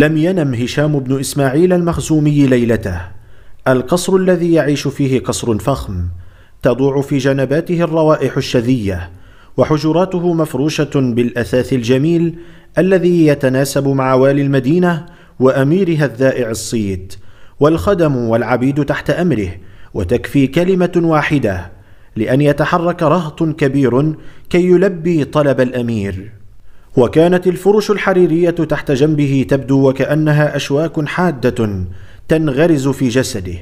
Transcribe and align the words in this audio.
لم 0.00 0.16
ينم 0.16 0.54
هشام 0.54 0.98
بن 0.98 1.20
إسماعيل 1.20 1.72
المخزومي 1.72 2.46
ليلته. 2.46 3.00
القصر 3.68 4.16
الذي 4.16 4.52
يعيش 4.52 4.88
فيه 4.88 5.20
قصر 5.20 5.58
فخم 5.58 6.04
تضوع 6.62 7.00
في 7.02 7.18
جنباته 7.18 7.84
الروائح 7.84 8.36
الشذية 8.36 9.10
وحجراته 9.56 10.34
مفروشة 10.34 10.90
بالأثاث 10.94 11.72
الجميل 11.72 12.38
الذي 12.78 13.26
يتناسب 13.26 13.88
مع 13.88 14.14
والي 14.14 14.42
المدينة 14.42 15.06
وأميرها 15.40 16.04
الذائع 16.04 16.50
الصيت 16.50 17.16
والخدم 17.60 18.16
والعبيد 18.16 18.84
تحت 18.84 19.10
أمره 19.10 19.50
وتكفي 19.94 20.46
كلمة 20.46 20.92
واحدة 20.96 21.70
لأن 22.16 22.40
يتحرك 22.40 23.02
رهط 23.02 23.42
كبير 23.42 24.14
كي 24.50 24.64
يلبي 24.66 25.24
طلب 25.24 25.60
الأمير. 25.60 26.39
وكانت 26.96 27.46
الفرش 27.46 27.90
الحريرية 27.90 28.50
تحت 28.50 28.90
جنبه 28.90 29.46
تبدو 29.48 29.88
وكأنها 29.88 30.56
أشواك 30.56 31.08
حادة 31.08 31.84
تنغرز 32.28 32.88
في 32.88 33.08
جسده 33.08 33.54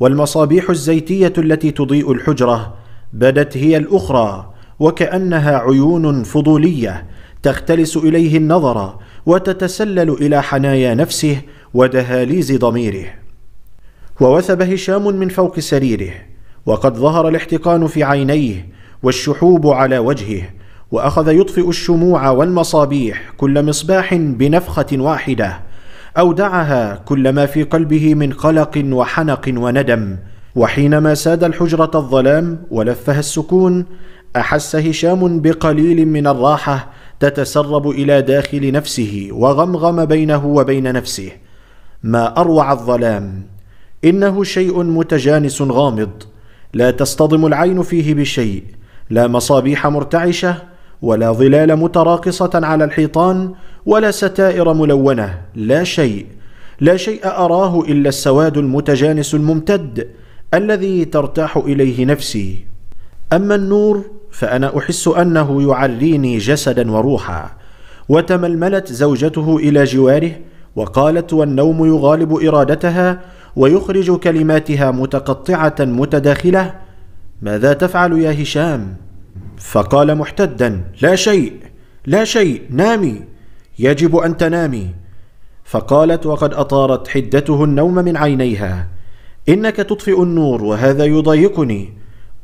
والمصابيح 0.00 0.70
الزيتية 0.70 1.32
التي 1.38 1.70
تضيء 1.70 2.12
الحجرة 2.12 2.74
بدت 3.12 3.56
هي 3.56 3.76
الأخرى 3.76 4.52
وكأنها 4.80 5.58
عيون 5.58 6.22
فضولية 6.22 7.06
تختلس 7.42 7.96
إليه 7.96 8.36
النظر 8.36 8.98
وتتسلل 9.26 10.10
إلى 10.10 10.42
حنايا 10.42 10.94
نفسه 10.94 11.40
ودهاليز 11.74 12.52
ضميره. 12.52 13.06
ووثب 14.20 14.62
هشام 14.62 15.16
من 15.16 15.28
فوق 15.28 15.60
سريره 15.60 16.12
وقد 16.66 16.96
ظهر 16.96 17.28
الاحتقان 17.28 17.86
في 17.86 18.04
عينيه 18.04 18.68
والشحوب 19.02 19.66
على 19.66 19.98
وجهه 19.98 20.42
وأخذ 20.92 21.28
يطفئ 21.28 21.68
الشموع 21.68 22.30
والمصابيح 22.30 23.32
كل 23.36 23.66
مصباح 23.66 24.14
بنفخة 24.14 24.86
واحدة 24.92 25.60
اودعها 26.18 26.94
كل 26.96 27.32
ما 27.32 27.46
في 27.46 27.62
قلبه 27.62 28.14
من 28.14 28.32
قلق 28.32 28.84
وحنق 28.92 29.50
وندم. 29.56 30.16
وحينما 30.56 31.14
ساد 31.14 31.44
الحجرة 31.44 31.90
الظلام 31.94 32.58
ولفها 32.70 33.18
السكون 33.18 33.86
أحس 34.36 34.76
هشام 34.76 35.40
بقليل 35.40 36.08
من 36.08 36.26
الراحة 36.26 36.90
تتسرب 37.20 37.90
إلى 37.90 38.22
داخل 38.22 38.72
نفسه 38.72 39.28
وغمغم 39.32 40.04
بينه 40.04 40.46
وبين 40.46 40.92
نفسه. 40.92 41.30
ما 42.02 42.40
أروع 42.40 42.72
الظلام 42.72 43.42
إنه 44.04 44.44
شيء 44.44 44.82
متجانس 44.82 45.62
غامض 45.62 46.22
لا 46.74 46.90
تصطدم 46.90 47.46
العين 47.46 47.82
فيه 47.82 48.14
بشيء 48.14 48.62
لا 49.10 49.26
مصابيح 49.28 49.86
مرتعشة 49.86 50.71
ولا 51.02 51.32
ظلال 51.32 51.76
متراقصة 51.76 52.50
على 52.54 52.84
الحيطان 52.84 53.54
ولا 53.86 54.10
ستائر 54.10 54.72
ملونة 54.72 55.38
لا 55.54 55.84
شيء. 55.84 56.26
لا 56.80 56.96
شيء 56.96 57.26
أراه 57.26 57.80
إلا 57.80 58.08
السواد 58.08 58.58
المتجانس 58.58 59.34
الممتد 59.34 60.08
الذي 60.54 61.04
ترتاح 61.04 61.56
إليه 61.56 62.04
نفسي. 62.04 62.64
أما 63.32 63.54
النور 63.54 64.04
فأنا 64.30 64.78
أحس 64.78 65.08
أنه 65.08 65.62
يعريني 65.70 66.38
جسدا 66.38 66.90
وروحا. 66.90 67.50
وتململت 68.08 68.92
زوجته 68.92 69.56
إلى 69.56 69.84
جواره 69.84 70.32
وقالت 70.76 71.32
والنوم 71.32 71.86
يغالب 71.86 72.32
إرادتها 72.32 73.20
ويخرج 73.56 74.10
كلماتها 74.18 74.90
متقطعة 74.90 75.74
متداخلة. 75.80 76.74
ماذا 77.42 77.72
تفعل 77.72 78.12
يا 78.18 78.42
هشام؟ 78.42 78.94
فقال 79.62 80.14
محتدا 80.14 80.84
لا 81.02 81.16
شيء 81.16 81.52
لا 82.06 82.24
شيء 82.24 82.62
نامي 82.70 83.22
يجب 83.78 84.16
أن 84.16 84.36
تنامي. 84.36 84.94
فقالت 85.64 86.26
وقد 86.26 86.54
أطارت 86.54 87.08
حدته 87.08 87.64
النوم 87.64 87.94
من 87.94 88.16
عينيها. 88.16 88.88
إنك 89.48 89.76
تطفئ 89.76 90.22
النور 90.22 90.64
وهذا 90.64 91.04
يضايقني. 91.04 91.92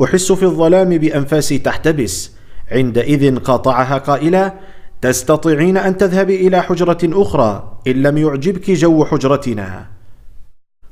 أحس 0.04 0.32
في 0.32 0.42
الظلام 0.42 0.98
بأنفاسي 0.98 1.58
تحتبس. 1.58 2.32
عندئذ 2.70 3.38
قاطعها 3.38 3.98
قائلا 3.98 4.54
تستطيعين 5.00 5.76
أن 5.76 5.96
تذهبي 5.96 6.48
إلى 6.48 6.62
حجرة 6.62 6.98
أخرى 7.04 7.78
إن 7.86 8.02
لم 8.02 8.18
يعجبك 8.18 8.70
جو 8.70 9.04
حجرتنا. 9.04 9.86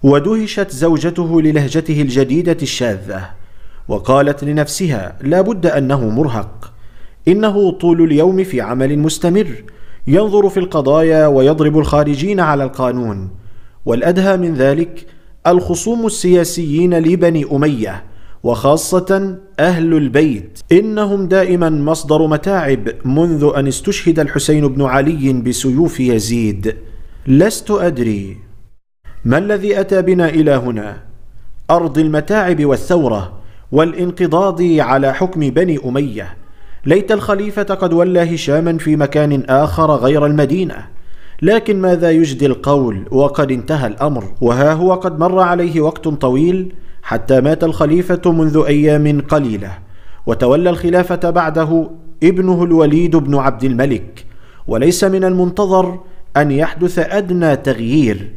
ودهشت 0.02 0.70
زوجته 0.70 1.42
للهجته 1.42 2.02
الجديدة 2.02 2.56
الشاذة. 2.62 3.30
وقالت 3.88 4.44
لنفسها 4.44 5.16
لا 5.20 5.40
بد 5.40 5.66
أنه 5.66 6.08
مرهق. 6.08 6.72
إنه 7.28 7.70
طول 7.70 8.02
اليوم 8.02 8.44
في 8.44 8.60
عمل 8.60 8.98
مستمر 8.98 9.46
ينظر 10.06 10.48
في 10.48 10.60
القضايا 10.60 11.26
ويضرب 11.26 11.78
الخارجين 11.78 12.40
على 12.40 12.64
القانون. 12.64 13.30
والأدهى 13.84 14.36
من 14.36 14.54
ذلك 14.54 15.06
الخصوم 15.46 16.06
السياسيين 16.06 16.98
لبني 16.98 17.46
أمية 17.52 18.04
وخاصة 18.42 19.38
أهل 19.60 19.94
البيت. 19.94 20.58
إنهم 20.72 21.28
دائما 21.28 21.70
مصدر 21.70 22.26
متاعب 22.26 22.88
منذ 23.04 23.52
أن 23.56 23.66
استشهد 23.66 24.20
الحسين 24.20 24.68
بن 24.68 24.82
علي 24.82 25.32
بسيوف 25.32 26.00
يزيد. 26.00 26.76
لست 27.26 27.70
أدري 27.70 28.36
ما 29.24 29.38
الذي 29.38 29.80
أتى 29.80 30.02
بنا 30.02 30.28
إلى 30.28 30.50
هنا. 30.50 31.02
أرض 31.70 31.98
المتاعب 31.98 32.64
والثورة 32.64 33.32
والانقضاض 33.72 34.62
على 34.62 35.14
حكم 35.14 35.40
بني 35.40 35.78
أمية. 35.84 36.36
ليت 36.86 37.12
الخليفة 37.12 37.62
قد 37.62 37.92
ولى 37.92 38.34
هشاما 38.34 38.78
في 38.78 38.96
مكان 38.96 39.42
آخر 39.48 39.90
غير 39.90 40.26
المدينة. 40.26 40.86
لكن 41.42 41.80
ماذا 41.80 42.10
يجدي 42.10 42.46
القول 42.46 43.04
وقد 43.10 43.52
انتهى 43.52 43.86
الأمر؟ 43.86 44.24
وها 44.40 44.72
هو 44.72 44.94
قد 44.94 45.18
مر 45.18 45.40
عليه 45.40 45.80
وقت 45.80 46.08
طويل 46.08 46.74
حتى 47.02 47.40
مات 47.40 47.64
الخليفة 47.64 48.32
منذ 48.32 48.64
أيام 48.66 49.20
قليلة. 49.20 49.78
وتولى 50.26 50.70
الخلافة 50.70 51.30
بعده 51.30 51.90
ابنه 52.22 52.64
الوليد 52.64 53.16
بن 53.16 53.34
عبد 53.34 53.64
الملك. 53.64 54.24
وليس 54.66 55.04
من 55.04 55.24
المنتظر 55.24 56.00
أن 56.36 56.50
يحدث 56.50 56.98
أدنى 56.98 57.56
تغيير 57.56 58.32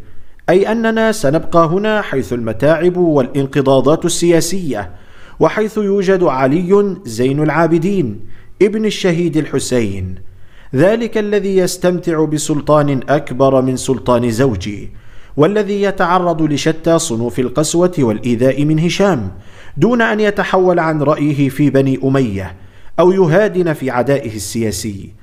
أي 0.50 0.72
أننا 0.72 1.12
سنبقى 1.12 1.66
هنا 1.66 2.02
حيث 2.02 2.34
المتاعب 2.34 2.98
والانقضاضات 2.98 4.06
السياسية. 4.06 4.92
وحيث 5.40 5.78
يوجد 5.78 6.24
علي 6.24 6.98
زين 7.06 7.44
العابدين 7.44 8.20
ابن 8.62 8.86
الشهيد 8.86 9.38
الحسين. 9.38 10.16
ذلك 10.76 11.18
الذي 11.18 11.58
يستمتع 11.58 12.26
بسلطان 12.26 13.00
أكبر 13.10 13.62
من 13.62 13.76
سلطان 13.76 14.32
زوجي 14.32 14.92
والذي 15.38 15.82
يتعرض 15.82 16.42
لشتى 16.42 17.00
صنوف 17.00 17.40
القسوة 17.40 17.94
والإيذاء 18.00 18.66
من 18.66 18.80
هشام 18.80 19.32
دون 19.78 20.02
أن 20.02 20.20
يتحول 20.20 20.80
عن 20.80 21.02
رأيه 21.02 21.50
في 21.50 21.70
بني 21.70 22.00
أمية 22.04 22.56
أو 23.00 23.12
يهادن 23.12 23.74
في 23.74 23.90
عدائه 23.90 24.36
السياسي. 24.36 25.14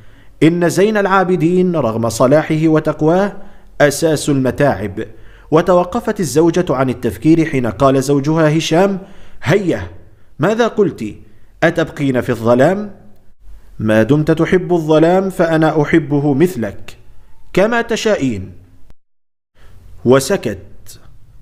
إن 0.43 0.69
زين 0.69 0.97
العابدين 0.97 1.77
رغم 1.77 2.09
صلاحه 2.09 2.69
وتقواه 2.69 3.33
أساس 3.81 4.29
المتاعب 4.29 5.05
وتوقفت 5.51 6.21
الزوجة 6.21 6.65
عن 6.71 6.91
التفكير 6.91 7.45
حين 7.45 7.67
قال 7.67 8.03
زوجها 8.03 8.59
هشام 8.59 8.99
هيا 9.43 9.96
ماذا 10.39 10.69
قلت؟ 10.69 11.15
أتبقين 11.63 12.21
في 12.21 12.31
الظلام؟ 12.31 12.91
ما 13.79 14.03
دمت 14.03 14.31
تحب 14.31 14.73
الظلام 14.73 15.31
فأنا 15.31 15.83
أحبه 15.83 16.35
مثلك. 16.35 16.97
كما 17.53 17.83
تشائين. 17.83 18.53
وسكت. 20.05 20.59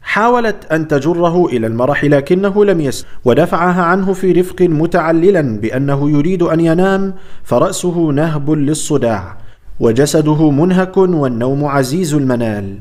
حاولت 0.02 0.64
أن 0.72 0.88
تجره 0.88 1.46
إلى 1.46 1.66
المرح 1.66 2.04
لكنه 2.04 2.64
لم 2.64 2.80
يس. 2.80 3.06
ودفعها 3.24 3.82
عنه 3.82 4.12
في 4.12 4.32
رفق 4.32 4.62
متعللا 4.62 5.60
بأنه 5.60 6.10
يريد 6.10 6.42
أن 6.42 6.60
ينام 6.60 7.14
فرأسه 7.44 8.08
نهب 8.08 8.50
للصداع 8.50 9.36
وجسده 9.80 10.50
منهك 10.50 10.96
والنوم 10.96 11.64
عزيز 11.64 12.14
المنال. 12.14 12.78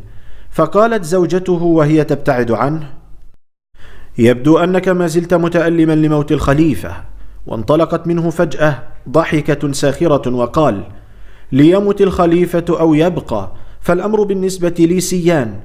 فقالت 0.51 1.03
زوجته 1.03 1.63
وهي 1.63 2.03
تبتعد 2.03 2.51
عنه 2.51 3.02
يبدو 4.17 4.57
أنك 4.57 4.89
ما 4.89 5.07
زلت 5.07 5.33
متألما 5.33 5.93
لموت 5.93 6.31
الخليفة 6.31 6.95
وانطلقت 7.47 8.07
منه 8.07 8.29
فجأة 8.29 8.83
ضحكه 9.09 9.71
ساخرة 9.71 10.35
وقال 10.35 10.83
ليمت 11.51 12.01
الخليفة 12.01 12.65
أو 12.69 12.93
يبقى 12.93 13.51
فالأمر 13.81 14.23
بالنسبة 14.23 14.75
لي 14.79 14.99
سيان. 14.99 15.59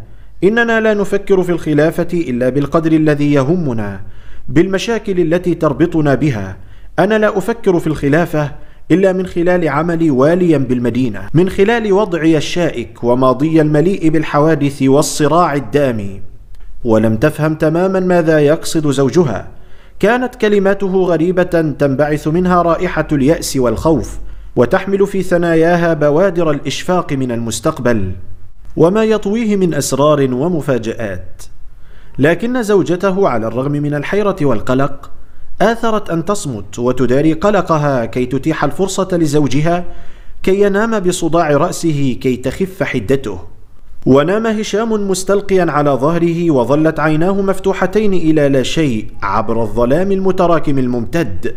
إننا 0.45 0.81
لا 0.81 0.95
نفكر 0.95 1.43
في 1.43 1.53
الخلافة 1.53 2.09
إلا 2.13 2.49
بالقدر 2.49 2.93
الذي 2.93 3.33
يهمنا 3.33 4.01
بالمشاكل 4.49 5.21
التي 5.21 5.55
تربطنا 5.55 6.15
بها. 6.15 6.57
أنا 6.99 7.19
لا 7.19 7.39
أفكر 7.39 7.79
في 7.79 7.87
الخلافة 7.87 8.53
إلا 8.91 9.13
من 9.13 9.27
خلال 9.27 9.69
عملي 9.69 10.11
واليا 10.11 10.59
بالمدينة 10.59 11.29
من 11.35 11.49
خلال 11.49 11.93
وضعي 11.93 12.37
الشائك 12.37 13.05
وماضي 13.05 13.61
المليء 13.61 14.09
بالحوادث 14.09 14.83
والصراع 14.83 15.55
الدامي. 15.55 16.28
ولم 16.85 17.17
تفهم 17.17 17.55
تماما 17.55 18.01
ماذا 18.01 18.39
يقصد 18.39 18.91
زوجها. 18.91 19.49
كانت 20.01 20.35
كلماته 20.35 21.03
غريبة 21.05 21.75
تنبعث 21.79 22.29
منها 22.29 22.63
رائحة 22.63 23.07
اليأس 23.13 23.57
والخوف 23.57 24.19
وتحمل 24.57 25.07
في 25.07 25.23
ثناياها 25.23 25.95
بوادر 25.95 26.51
الإشفاق 26.51 27.13
من 27.13 27.33
المستقبل 27.33 28.13
وما 28.77 29.05
يطويه 29.05 29.57
من 29.57 29.75
أسرار 29.75 30.35
ومفاجآت. 30.35 31.43
لكن 32.19 32.63
زوجته 32.63 33.29
على 33.29 33.47
الرغم 33.47 33.73
من 33.73 33.95
الحيرة 33.95 34.37
والقلق 34.43 35.11
آثرت 35.61 36.11
أن 36.11 36.25
تصمت 36.25 36.79
وتداري 36.79 37.33
قلقها 37.33 38.05
كي 38.05 38.27
تتيح 38.27 38.65
الفرصة 38.65 39.09
لزوجها 39.13 39.85
كي 40.43 40.61
ينام 40.61 41.01
بصداع 41.01 41.51
رأسه 41.51 42.19
كي 42.21 42.37
تخف 42.37 42.83
حدته. 42.83 43.39
ونام 44.09 44.47
هشام 44.47 45.11
مستلقيا 45.11 45.67
على 45.69 45.91
ظهره 45.91 46.51
وظلت 46.51 47.01
عيناه 47.01 47.43
مفتوحتين 47.43 48.15
إلى 48.15 48.49
لا 48.49 48.63
شيء 48.63 49.07
عبر 49.23 49.63
الظلام 49.63 50.13
المتراكم 50.13 50.79
الممتد. 50.79 51.55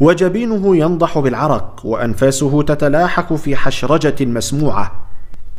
وجبينه 0.00 0.76
ينضح 0.76 1.18
بالعرق 1.18 1.80
وأنفاسه 1.84 2.62
تتلاحق 2.62 3.34
في 3.34 3.56
حشرجة 3.56 4.14
مسموعة. 4.20 5.08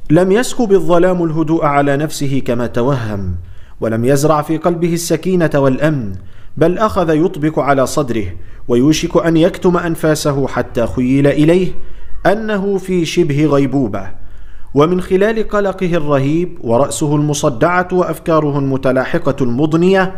لم 0.10 0.32
يسكب 0.32 0.72
الظلام 0.72 1.24
الهدوء 1.24 1.66
على 1.66 1.98
نفسه 1.98 2.42
كما 2.46 2.68
توهم 2.68 3.36
ولم 3.82 4.06
يزرع 4.06 4.42
في 4.42 4.58
قلبه 4.58 4.94
السكينة 4.94 5.52
والأمن 5.56 6.16
بل 6.58 6.78
أخذ 6.78 7.16
يطبق 7.16 7.60
على 7.60 7.86
صدره 7.86 8.26
ويوشك 8.68 9.26
أن 9.26 9.38
يكتم 9.38 9.78
أنفاسه 9.78 10.48
حتى 10.48 10.88
خيل 10.88 11.28
إليه 11.28 11.72
أنه 12.26 12.78
في 12.78 13.06
شبه 13.06 13.46
غيبوبة. 13.46 14.27
ومن 14.74 15.02
خلال 15.02 15.48
قلقه 15.48 15.94
الرهيب 15.94 16.58
ورأسه 16.62 17.16
المصدعة 17.16 17.88
وأفكاره 17.92 18.60
المتلاحقة 18.60 19.36
المضنية 19.42 20.16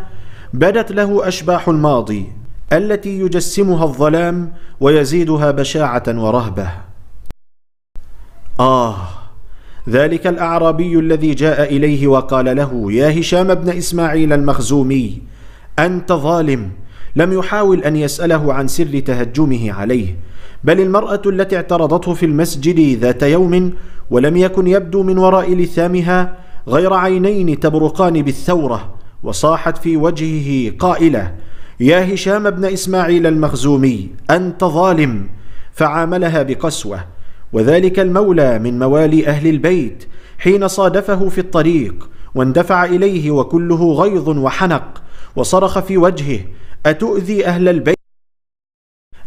بدت 0.54 0.92
له 0.92 1.28
أشباح 1.28 1.68
الماضي 1.68 2.26
التي 2.72 3.20
يجسمها 3.20 3.84
الظلام 3.84 4.52
ويزيدها 4.80 5.50
بشاعة 5.50 6.02
ورهبة. 6.08 6.68
آه 8.60 8.96
ذلك 9.88 10.26
الأعرابي 10.26 10.98
الذي 10.98 11.34
جاء 11.34 11.76
إليه 11.76 12.06
وقال 12.06 12.56
له 12.56 12.92
يا 12.92 13.20
هشام 13.20 13.54
بن 13.54 13.68
إسماعيل 13.68 14.32
المخزومي 14.32 15.22
أنت 15.78 16.12
ظالم 16.12 16.70
لم 17.16 17.32
يحاول 17.32 17.84
أن 17.84 17.96
يسأله 17.96 18.54
عن 18.54 18.68
سر 18.68 19.00
تهجمه 19.00 19.72
عليه 19.72 20.16
بل 20.64 20.80
المرأة 20.80 21.22
التي 21.26 21.56
اعترضته 21.56 22.14
في 22.14 22.26
المسجد 22.26 22.98
ذات 23.00 23.22
يوم 23.22 23.72
ولم 24.10 24.36
يكن 24.36 24.66
يبدو 24.66 25.02
من 25.02 25.18
وراء 25.18 25.54
لثامها 25.54 26.36
غير 26.68 26.94
عينين 26.94 27.60
تبرقان 27.60 28.22
بالثورة 28.22 28.94
وصاحت 29.22 29.78
في 29.78 29.96
وجهه 29.96 30.72
قائلة 30.78 31.34
يا 31.80 32.14
هشام 32.14 32.50
بن 32.50 32.64
إسماعيل 32.64 33.26
المخزومي 33.26 34.08
أنت 34.30 34.64
ظالم. 34.64 35.28
فعاملها 35.72 36.42
بقسوة. 36.42 37.04
وذلك 37.52 38.00
المولى 38.00 38.58
من 38.58 38.78
موالي 38.78 39.26
أهل 39.26 39.46
البيت 39.46 40.04
حين 40.38 40.68
صادفه 40.68 41.28
في 41.28 41.38
الطريق 41.38 42.10
واندفع 42.34 42.84
إليه 42.84 43.30
وكله 43.30 43.92
غيظ 43.92 44.28
وحنق 44.28 45.02
وصرخ 45.36 45.78
في 45.78 45.96
وجهه 45.96 46.40
أتؤذي 46.86 47.46
أهل 47.46 47.68
البيت؟ 47.68 47.96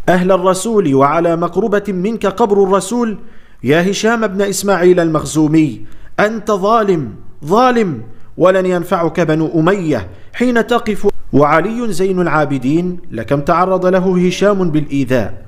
أهل 0.10 0.32
الرسول 0.32 0.96
وعلى 0.96 1.36
مقربة 1.36 1.84
منك 1.88 2.26
قبر 2.26 2.64
الرسول؟ 2.64 3.18
يا 3.64 3.92
هشام 3.92 4.28
بن 4.28 4.42
إسماعيل 4.42 5.00
المخزومي 5.00 5.82
أنت 6.20 6.52
ظالم 6.52 7.10
ظالم 7.46 8.02
ولن 8.38 8.66
ينفعك 8.66 9.20
بنو 9.20 9.60
أمية 9.60 10.08
حين 10.34 10.68
تقف 10.68 11.08
وعلي 11.34 11.94
زين 11.94 12.22
العابدين 12.22 12.98
لكم 13.12 13.42
تعرض 13.42 13.86
له 13.86 14.28
هشام 14.28 14.72
بالإيذاء. 14.72 15.44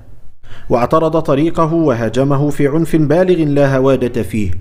واعترض 0.69 1.19
طريقه 1.19 1.73
وهاجمه 1.73 2.50
في 2.50 2.67
عنف 2.67 2.95
بالغ 2.95 3.44
لا 3.44 3.77
هوادة 3.77 4.23
فيه 4.23 4.51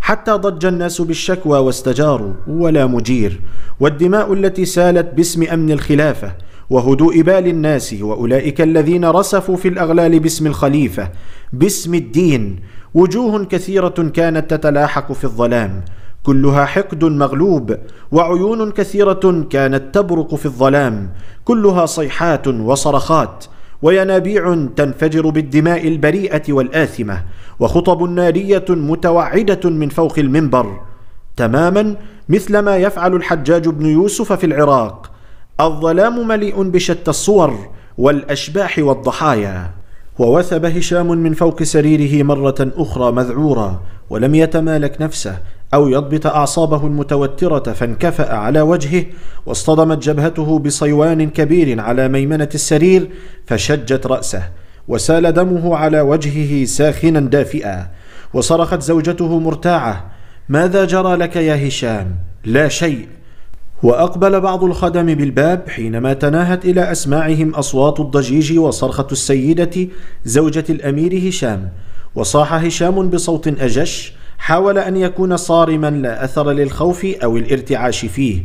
حتى 0.00 0.32
ضج 0.32 0.66
الناس 0.66 1.00
بالشكوى 1.00 1.58
واستجاروا 1.58 2.32
ولا 2.48 2.86
مجير. 2.86 3.40
والدماء 3.80 4.32
التي 4.32 4.64
سالت 4.64 5.14
باسم 5.14 5.42
أمن 5.42 5.70
الخلافة 5.70 6.32
وهدوء 6.70 7.20
بال 7.22 7.46
الناس 7.46 7.94
وأولئك 8.00 8.60
الذين 8.60 9.04
رسفوا 9.04 9.56
في 9.56 9.68
الأغلال 9.68 10.20
باسم 10.20 10.46
الخليفة 10.46 11.10
باسم 11.52 11.94
الدين 11.94 12.56
وجوه 12.94 13.44
كثيرة 13.44 14.10
كانت 14.14 14.50
تتلاحق 14.50 15.12
في 15.12 15.24
الظلام. 15.24 15.84
كلها 16.22 16.64
حقد 16.64 17.04
مغلوب 17.04 17.76
وعيون 18.12 18.70
كثيرة 18.70 19.46
كانت 19.50 19.94
تبرق 19.94 20.34
في 20.34 20.46
الظلام. 20.46 21.10
كلها 21.44 21.86
صيحات 21.86 22.48
وصرخات 22.48 23.44
وينابيع 23.82 24.66
تنفجر 24.76 25.30
بالدماء 25.30 25.88
البريئة 25.88 26.52
والآثمة 26.52 27.22
وخطب 27.60 28.02
نارية 28.02 28.64
متوعدة 28.68 29.70
من 29.70 29.88
فوق 29.88 30.18
المنبر. 30.18 30.80
تماما 31.36 31.96
مثل 32.28 32.58
ما 32.58 32.76
يفعل 32.76 33.14
الحجاج 33.14 33.68
بن 33.68 33.86
يوسف 33.86 34.32
في 34.32 34.46
العراق. 34.46 35.10
الظلام 35.60 36.28
مليء 36.28 36.62
بشتى 36.62 37.10
الصور 37.10 37.68
والأشباح 37.98 38.78
والضحايا. 38.78 39.70
ووثب 40.18 40.64
هشام 40.64 41.08
من 41.08 41.34
فوق 41.34 41.62
سريره 41.62 42.22
مرة 42.22 42.72
أخرى 42.76 43.12
مذعورا 43.12 43.82
ولم 44.10 44.34
يتمالك 44.34 45.00
نفسه 45.00 45.38
أو 45.74 45.88
يضبط 45.88 46.26
أعصابه 46.26 46.86
المتوترة 46.86 47.72
فانكفأ 47.72 48.34
على 48.34 48.60
وجهه 48.60 49.04
واصطدمت 49.46 49.98
جبهته 49.98 50.58
بصيوان 50.58 51.30
كبير 51.30 51.80
على 51.80 52.08
ميمنة 52.08 52.48
السرير 52.54 53.08
فشجت 53.46 54.06
رأسه 54.06 54.42
وسال 54.88 55.32
دمه 55.32 55.76
على 55.76 56.00
وجهه 56.00 56.64
ساخنا 56.64 57.20
دافئا 57.20 57.90
وصرخت 58.34 58.82
زوجته 58.82 59.38
مرتاعة 59.38 60.10
ماذا 60.48 60.84
جرى 60.84 61.16
لك 61.16 61.36
يا 61.36 61.68
هشام؟ 61.68 62.16
لا 62.44 62.68
شيء 62.68 63.08
وأقبل 63.84 64.40
بعض 64.40 64.64
الخدم 64.64 65.06
بالباب 65.14 65.68
حينما 65.68 66.12
تناهت 66.12 66.64
إلى 66.64 66.92
أسماعهم 66.92 67.54
أصوات 67.54 68.00
الضجيج 68.00 68.58
وصرخة 68.58 69.06
السيدة 69.12 69.88
زوجة 70.24 70.64
الأمير 70.70 71.28
هشام 71.28 71.68
وصاح 72.14 72.54
هشام 72.54 73.10
بصوت 73.10 73.48
أجش 73.48 74.12
حاول 74.38 74.78
أن 74.78 74.96
يكون 74.96 75.36
صارما 75.36 75.90
لا 75.90 76.24
أثر 76.24 76.50
للخوف 76.50 77.04
أو 77.04 77.36
الارتعاش 77.36 78.04
فيه 78.04 78.42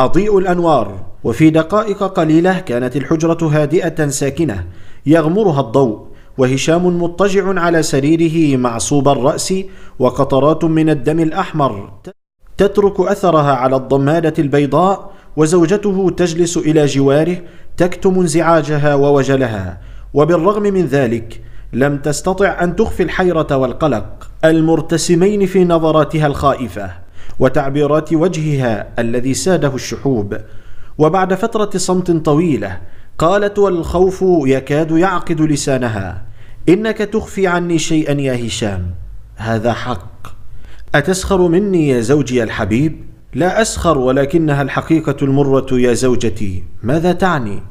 أضيء 0.00 0.38
الأنوار 0.38 1.04
وفي 1.24 1.50
دقائق 1.50 2.04
قليلة 2.04 2.60
كانت 2.60 2.96
الحجرة 2.96 3.48
هادئة 3.48 4.08
ساكنة 4.08 4.64
يغمرها 5.06 5.60
الضوء 5.60 6.06
وهشام 6.38 7.02
مضطجع 7.02 7.60
على 7.60 7.82
سريره 7.82 8.56
معصوب 8.56 9.08
الرأس 9.08 9.54
وقطرات 9.98 10.64
من 10.64 10.90
الدم 10.90 11.20
الأحمر. 11.20 11.92
تترك 12.62 13.00
أثرها 13.00 13.52
على 13.52 13.76
الضمادة 13.76 14.34
البيضاء 14.38 15.12
وزوجته 15.36 16.10
تجلس 16.10 16.56
إلى 16.56 16.86
جواره 16.86 17.36
تكتم 17.76 18.20
انزعاجها 18.20 18.94
ووجلها. 18.94 19.80
وبالرغم 20.14 20.62
من 20.62 20.86
ذلك 20.86 21.40
لم 21.72 21.98
تستطع 21.98 22.64
أن 22.64 22.76
تخفي 22.76 23.02
الحيرة 23.02 23.56
والقلق 23.56 24.30
المرتسمين 24.44 25.46
في 25.46 25.64
نظراتها 25.64 26.26
الخائفة 26.26 26.90
وتعبيرات 27.38 28.12
وجهها 28.12 28.88
الذي 28.98 29.34
ساده 29.34 29.74
الشحوب. 29.74 30.36
وبعد 30.98 31.34
فترة 31.34 31.70
صمت 31.76 32.10
طويلة 32.10 32.78
قالت 33.18 33.58
والخوف 33.58 34.24
يكاد 34.46 34.90
يعقد 34.90 35.40
لسانها 35.40 36.22
إنك 36.68 36.98
تخفي 36.98 37.46
عني 37.46 37.78
شيئا 37.78 38.20
يا 38.20 38.46
هشام. 38.46 38.90
هذا 39.36 39.72
حق. 39.72 40.31
أتسخر 40.94 41.48
مني 41.48 41.88
يا 41.88 42.00
زوجي 42.00 42.42
الحبيب؟ 42.42 43.04
لا 43.34 43.62
أسخر 43.62 43.98
ولكنها 43.98 44.62
الحقيقة 44.62 45.16
المرة 45.22 45.66
يا 45.72 45.92
زوجتي. 45.92 46.64
ماذا 46.82 47.12
تعني؟ 47.12 47.62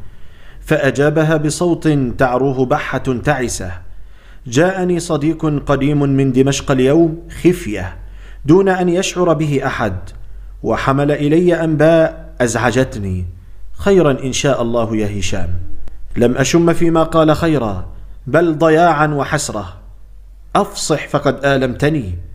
فأجابها 0.61 1.37
بصوت 1.37 1.87
تعروه 2.17 2.65
بحة 2.65 2.97
تعسة. 2.97 3.71
جاءني 4.47 4.99
صديق 4.99 5.63
قديم 5.65 5.99
من 5.99 6.31
دمشق 6.31 6.71
اليوم 6.71 7.19
خفية 7.43 7.97
دون 8.45 8.69
أن 8.69 8.89
يشعر 8.89 9.33
به 9.33 9.61
أحد. 9.65 9.95
وحمل 10.63 11.11
إلي 11.11 11.63
أنباء 11.63 12.33
أزعجتني. 12.41 13.25
خيرا 13.73 14.11
إن 14.11 14.33
شاء 14.33 14.61
الله 14.61 14.95
يا 14.95 15.19
هشام. 15.19 15.49
لم 16.17 16.37
أشم 16.37 16.73
فيما 16.73 17.03
قال 17.03 17.35
خيرا 17.35 17.85
بل 18.27 18.57
ضياعا 18.57 19.07
وحسرة. 19.07 19.73
أفصح 20.55 21.07
فقد 21.07 21.45
آلمتني. 21.45 22.30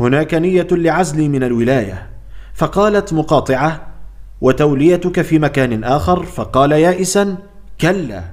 هناك 0.00 0.34
نية 0.34 0.66
لعزلي 0.70 1.28
من 1.28 1.44
الولاية. 1.44 2.06
فقالت 2.54 3.12
مقاطعة 3.12 3.86
وتوليتك 4.40 5.22
في 5.22 5.38
مكان 5.38 5.84
آخر؟ 5.84 6.22
فقال 6.22 6.72
يائسا 6.72 7.36
كلا. 7.80 8.24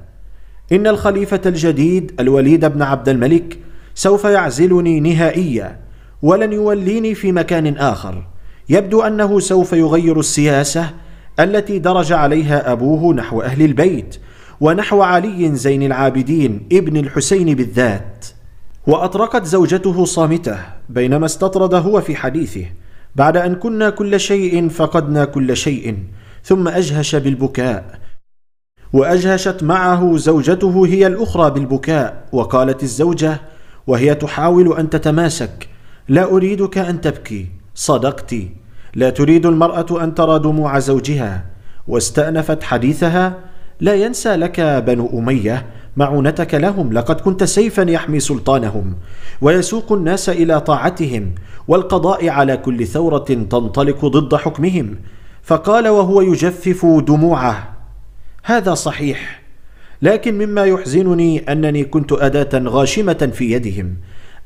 إن 0.72 0.86
الخليفة 0.86 1.40
الجديد 1.46 2.12
الوليد 2.20 2.64
بن 2.64 2.82
عبد 2.82 3.08
الملك 3.08 3.58
سوف 3.94 4.24
يعزلني 4.24 5.00
نهائيا 5.00 5.80
ولن 6.22 6.52
يوليني 6.52 7.14
في 7.14 7.32
مكان 7.32 7.76
آخر. 7.76 8.26
يبدو 8.68 9.02
أنه 9.02 9.40
سوف 9.40 9.72
يغير 9.72 10.20
السياسة 10.20 10.90
التي 11.40 11.78
درج 11.78 12.12
عليها 12.12 12.72
أبوه 12.72 13.14
نحو 13.14 13.40
أهل 13.40 13.62
البيت 13.62 14.16
ونحو 14.60 15.02
علي 15.02 15.56
زين 15.56 15.82
العابدين 15.82 16.68
ابن 16.72 16.96
الحسين 16.96 17.54
بالذات. 17.54 18.26
وأطرقت 18.88 19.44
زوجته 19.44 20.04
صامتة 20.04 20.58
بينما 20.88 21.26
استطرد 21.26 21.74
هو 21.74 22.00
في 22.00 22.16
حديثه 22.16 22.64
بعد 23.16 23.36
أن 23.36 23.54
كنا 23.54 23.90
كل 23.90 24.20
شيء 24.20 24.68
فقدنا 24.68 25.24
كل 25.24 25.56
شيء 25.56 25.98
ثم 26.44 26.68
أجهش 26.68 27.16
بالبكاء 27.16 27.98
وأجهشت 28.92 29.62
معه 29.62 30.16
زوجته 30.16 30.86
هي 30.86 31.06
الأخرى 31.06 31.50
بالبكاء 31.50 32.28
وقالت 32.32 32.82
الزوجة 32.82 33.40
وهي 33.86 34.14
تحاول 34.14 34.76
أن 34.78 34.90
تتماسك 34.90 35.68
لا 36.08 36.24
أريدك 36.24 36.78
أن 36.78 37.00
تبكي 37.00 37.46
صدقت 37.74 38.34
لا 38.94 39.10
تريد 39.10 39.46
المرأة 39.46 40.04
أن 40.04 40.14
ترى 40.14 40.38
دموع 40.38 40.78
زوجها 40.78 41.44
واستأنفت 41.88 42.62
حديثها 42.62 43.34
لا 43.80 43.94
ينسى 43.94 44.36
لك 44.36 44.60
بنو 44.60 45.18
أمية 45.18 45.66
معونتك 45.98 46.54
لهم 46.54 46.92
لقد 46.92 47.20
كنت 47.20 47.44
سيفا 47.44 47.82
يحمي 47.82 48.20
سلطانهم 48.20 48.96
ويسوق 49.40 49.92
الناس 49.92 50.28
إلى 50.28 50.60
طاعتهم 50.60 51.34
والقضاء 51.68 52.28
على 52.28 52.56
كل 52.56 52.86
ثورة 52.86 53.24
تنطلق 53.50 54.06
ضد 54.06 54.34
حكمهم. 54.34 54.96
فقال 55.42 55.88
وهو 55.88 56.20
يجفف 56.20 56.86
دموعه. 56.86 57.76
هذا 58.44 58.74
صحيح 58.74 59.42
لكن 60.02 60.38
مما 60.38 60.64
يحزنني 60.64 61.52
أنني 61.52 61.84
كنت 61.84 62.12
أداة 62.12 62.62
غاشمة 62.64 63.30
في 63.34 63.52
يدهم. 63.52 63.96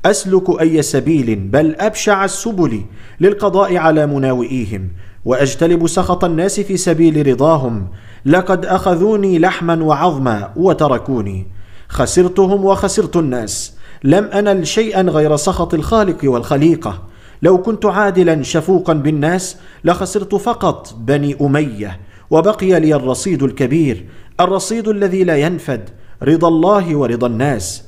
أسلك 0.05 0.61
أي 0.61 0.81
سبيل 0.81 1.35
بل 1.35 1.75
أبشع 1.79 2.25
السبل 2.25 2.81
للقضاء 3.19 3.77
على 3.77 4.07
مناوئيهم 4.07 4.89
وأجتلب 5.25 5.87
سخط 5.87 6.23
الناس 6.23 6.59
في 6.59 6.77
سبيل 6.77 7.27
رضاهم. 7.27 7.87
لقد 8.25 8.65
أخذوني 8.65 9.39
لحما 9.39 9.83
وعظما 9.83 10.51
وتركوني. 10.55 11.47
خسرتهم 11.89 12.65
وخسرت 12.65 13.15
الناس. 13.15 13.73
لم 14.03 14.23
أنل 14.23 14.67
شيئا 14.67 15.01
غير 15.01 15.35
سخط 15.35 15.73
الخالق 15.73 16.17
والخليقة. 16.23 17.01
لو 17.41 17.61
كنت 17.61 17.85
عادلا 17.85 18.43
شفوقا 18.43 18.93
بالناس 18.93 19.57
لخسرت 19.83 20.35
فقط 20.35 20.95
بني 20.97 21.37
أمية. 21.41 21.99
وبقي 22.29 22.79
لي 22.79 22.95
الرصيد 22.95 23.43
الكبير 23.43 24.05
الرصيد 24.39 24.87
الذي 24.87 25.23
لا 25.23 25.37
ينفد 25.37 25.89
رضا 26.23 26.47
الله 26.47 26.95
ورضا 26.95 27.27
الناس. 27.27 27.83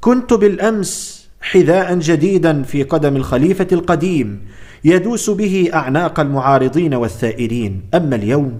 كنت 0.00 0.32
بالأمس 0.32 1.20
حذاء 1.40 1.94
جديدا 1.94 2.62
في 2.62 2.82
قدم 2.82 3.16
الخليفة 3.16 3.66
القديم 3.72 4.42
يدوس 4.84 5.30
به 5.30 5.70
أعناق 5.74 6.20
المعارضين 6.20 6.94
والثائرين. 6.94 7.82
أما 7.94 8.16
اليوم 8.16 8.58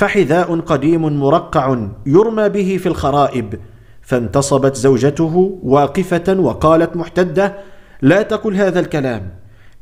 فحذاء 0.00 0.60
قديم 0.60 1.20
مرقع 1.20 1.78
يرمى 2.06 2.48
به 2.48 2.78
في 2.82 2.86
الخرائب 2.86 3.54
فانتصبت 4.02 4.76
زوجته 4.76 5.58
واقفة 5.62 6.36
وقالت 6.38 6.96
محتدة 6.96 7.54
لا 8.02 8.22
تقل 8.22 8.54
هذا 8.56 8.80
الكلام 8.80 9.30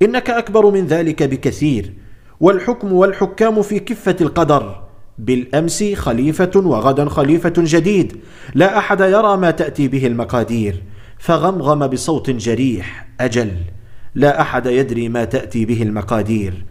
إنك 0.02 0.30
أكبر 0.30 0.70
من 0.70 0.86
ذلك 0.86 1.22
بكثير 1.22 1.92
والحكم 2.40 2.92
والحكام 2.92 3.62
في 3.62 3.78
كفة 3.78 4.16
القدر 4.20 4.80
بالأمس 5.18 5.84
خليفة 5.94 6.52
وغدا 6.56 7.08
خليفة 7.08 7.54
جديد 7.56 8.16
لا 8.54 8.78
أحد 8.78 9.00
يرى 9.00 9.36
ما 9.36 9.50
تأتي 9.50 9.88
به 9.88 10.06
المقادير 10.06 10.82
فغمغم 11.18 11.86
بصوت 11.86 12.30
جريح 12.30 13.08
أجل 13.20 13.52
لا 14.14 14.40
أحد 14.40 14.66
يدري 14.66 15.08
ما 15.08 15.24
تأتي 15.24 15.64
به 15.64 15.82
المقادير. 15.82 16.64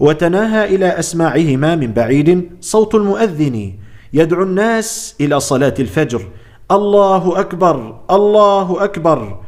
وتناهى 0.00 0.74
إلى 0.74 0.98
أسماعهما 0.98 1.76
من 1.76 1.92
بعيد 1.92 2.50
صوت 2.60 2.94
المؤذن. 2.94 3.72
يدعو 4.12 4.42
الناس 4.42 5.14
إلى 5.20 5.40
صلاة 5.40 5.74
الفجر. 5.78 6.22
الله 6.70 7.40
أكبر 7.40 8.00
الله 8.10 8.84
أكبر. 8.84 9.38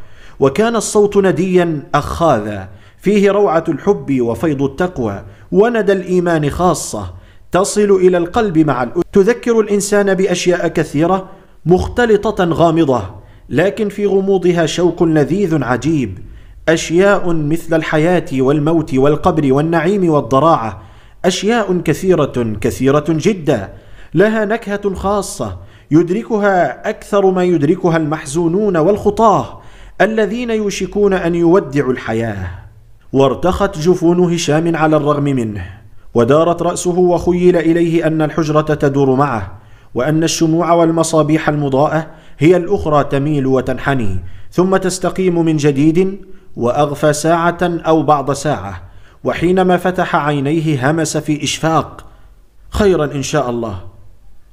وكان 0.40 0.76
الصوت 0.76 1.16
نديا 1.16 1.82
أخاذا. 1.94 2.68
فيه 2.98 3.30
روعة 3.30 3.64
الحب 3.68 4.20
وفيض 4.20 4.62
التقوى. 4.62 5.24
وندى 5.52 5.92
الإيمان 5.92 6.50
خاصة. 6.50 7.14
تصل 7.52 7.90
إلى 7.90 8.16
القلب 8.16 8.58
مع 8.58 8.82
الأذن 8.82 9.02
تذكر 9.12 9.60
الإنسان 9.60 10.14
بأشياء 10.14 10.68
كثيرة 10.68 11.28
مختلطة 11.66 12.44
غامضة. 12.44 13.02
لكن 13.48 13.88
في 13.88 14.06
غموضها 14.06 14.66
شوق 14.66 15.02
لذيذ 15.02 15.64
عجيب. 15.64 16.18
أشياء 16.68 17.32
مثل 17.32 17.76
الحياة 17.76 18.26
والموت 18.32 18.94
والقبر 18.94 19.52
والنعيم 19.52 20.10
والضراعة 20.10 20.82
أشياء 21.24 21.78
كثيرة 21.78 22.56
كثيرة 22.60 23.04
جدا 23.08 23.72
لها 24.14 24.44
نكهة 24.44 24.94
خاصة 24.94 25.56
يدركها 25.90 26.90
أكثر 26.90 27.30
ما 27.30 27.44
يدركها 27.44 27.96
المحزونون 27.96 28.76
والخطاه 28.76 29.60
الذين 30.00 30.50
يوشكون 30.50 31.12
أن 31.12 31.34
يودعوا 31.34 31.92
الحياة. 31.92 32.50
وارتخت 33.12 33.78
جفون 33.78 34.34
هشام 34.34 34.76
على 34.76 34.96
الرغم 34.96 35.24
منه 35.24 35.64
ودارت 36.14 36.62
رأسه 36.62 36.98
وخيل 36.98 37.56
إليه 37.56 38.06
أن 38.06 38.22
الحجرة 38.22 38.74
تدور 38.74 39.14
معه 39.14 39.52
وأن 39.94 40.24
الشموع 40.24 40.72
والمصابيح 40.72 41.48
المضاءة 41.48 42.06
هي 42.38 42.56
الأخرى 42.56 43.04
تميل 43.04 43.46
وتنحني 43.46 44.18
ثم 44.50 44.76
تستقيم 44.76 45.44
من 45.44 45.56
جديد 45.56 46.18
وأغفى 46.56 47.12
ساعة 47.12 47.58
أو 47.62 48.02
بعض 48.02 48.32
ساعة 48.32 48.82
وحينما 49.24 49.76
فتح 49.76 50.16
عينيه 50.16 50.90
همس 50.90 51.16
في 51.16 51.44
إشفاق 51.44 52.06
خيرا 52.70 53.04
إن 53.04 53.22
شاء 53.22 53.50
الله. 53.50 53.80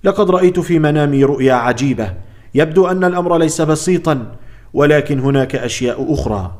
لقد 0.04 0.32
رأيت 0.32 0.60
في 0.60 0.80
منامي 0.80 1.24
رؤيا 1.24 1.54
عجيبة 1.54 2.14
يبدو 2.56 2.88
أن 2.88 3.04
الأمر 3.04 3.38
ليس 3.38 3.62
بسيطا 3.62 4.26
ولكن 4.74 5.20
هناك 5.20 5.56
أشياء 5.56 6.14
أخرى. 6.14 6.52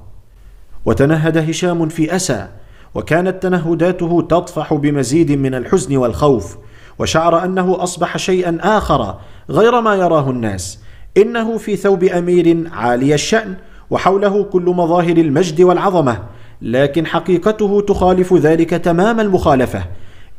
وتنهد 0.86 1.38
هشام 1.38 1.90
في 1.90 2.16
أسى 2.16 2.48
وكانت 2.96 3.44
تنهداته 3.44 4.28
تطفح 4.30 4.74
بمزيد 4.74 5.32
من 5.32 5.56
الحزن 5.56 5.98
والخوف 5.98 6.58
وشعر 7.00 7.44
أنه 7.44 7.84
أصبح 7.84 8.18
شيئا 8.18 8.58
آخر 8.62 9.16
غير 9.50 9.82
ما 9.82 9.96
يراه 9.96 10.30
الناس. 10.30 10.80
إنه 11.18 11.58
في 11.58 11.76
ثوب 11.76 12.04
أمير 12.04 12.70
عالي 12.72 13.14
الشأن 13.14 13.56
وحوله 13.92 14.44
كل 14.44 14.64
مظاهر 14.64 15.18
المجد 15.18 15.62
والعظمة 15.62 16.24
لكن 16.62 17.06
حقيقته 17.06 17.82
تخالف 17.82 18.34
ذلك 18.34 18.70
تمام 18.70 19.20
المخالفة. 19.20 19.84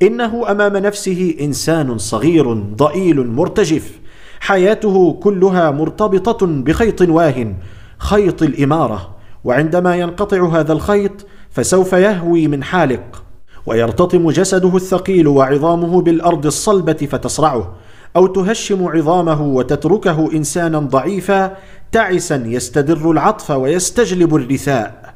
إنه 0.02 0.50
أمام 0.50 0.76
نفسه 0.76 1.34
إنسان 1.40 1.98
صغير 1.98 2.52
ضئيل 2.54 3.26
مرتجف. 3.26 3.98
حياته 4.40 5.12
كلها 5.12 5.70
مرتبطة 5.70 6.46
بخيط 6.46 7.00
واه 7.02 7.54
خيط 7.98 8.42
الإمارة. 8.42 9.10
وعندما 9.44 9.96
ينقطع 9.96 10.48
هذا 10.48 10.72
الخيط 10.72 11.26
فسوف 11.50 11.92
يهوي 11.92 12.48
من 12.48 12.62
حالق. 12.64 13.22
ويرتطم 13.66 14.30
جسده 14.30 14.76
الثقيل 14.76 15.28
وعظامه 15.28 16.02
بالأرض 16.02 16.46
الصلبة 16.46 17.08
فتصرعه. 17.10 17.74
أو 18.16 18.26
تهشم 18.26 18.84
عظامه 18.84 19.42
وتتركه 19.42 20.32
إنسانا 20.32 20.78
ضعيفا 20.78 21.56
تعسا 21.92 22.42
يستدر 22.46 23.10
العطف 23.10 23.50
ويستجلب 23.50 24.36
الرثاء. 24.36 25.14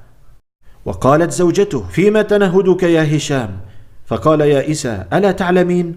وقالت 0.85 1.31
زوجته 1.31 1.85
فيما 1.91 2.23
تنهدك 2.23 2.83
يا 2.83 3.17
هشام؟ 3.17 3.51
فقال 4.07 4.41
يا 4.41 4.71
إسى 4.71 5.05
ألا 5.13 5.33
تعلمين؟ 5.33 5.95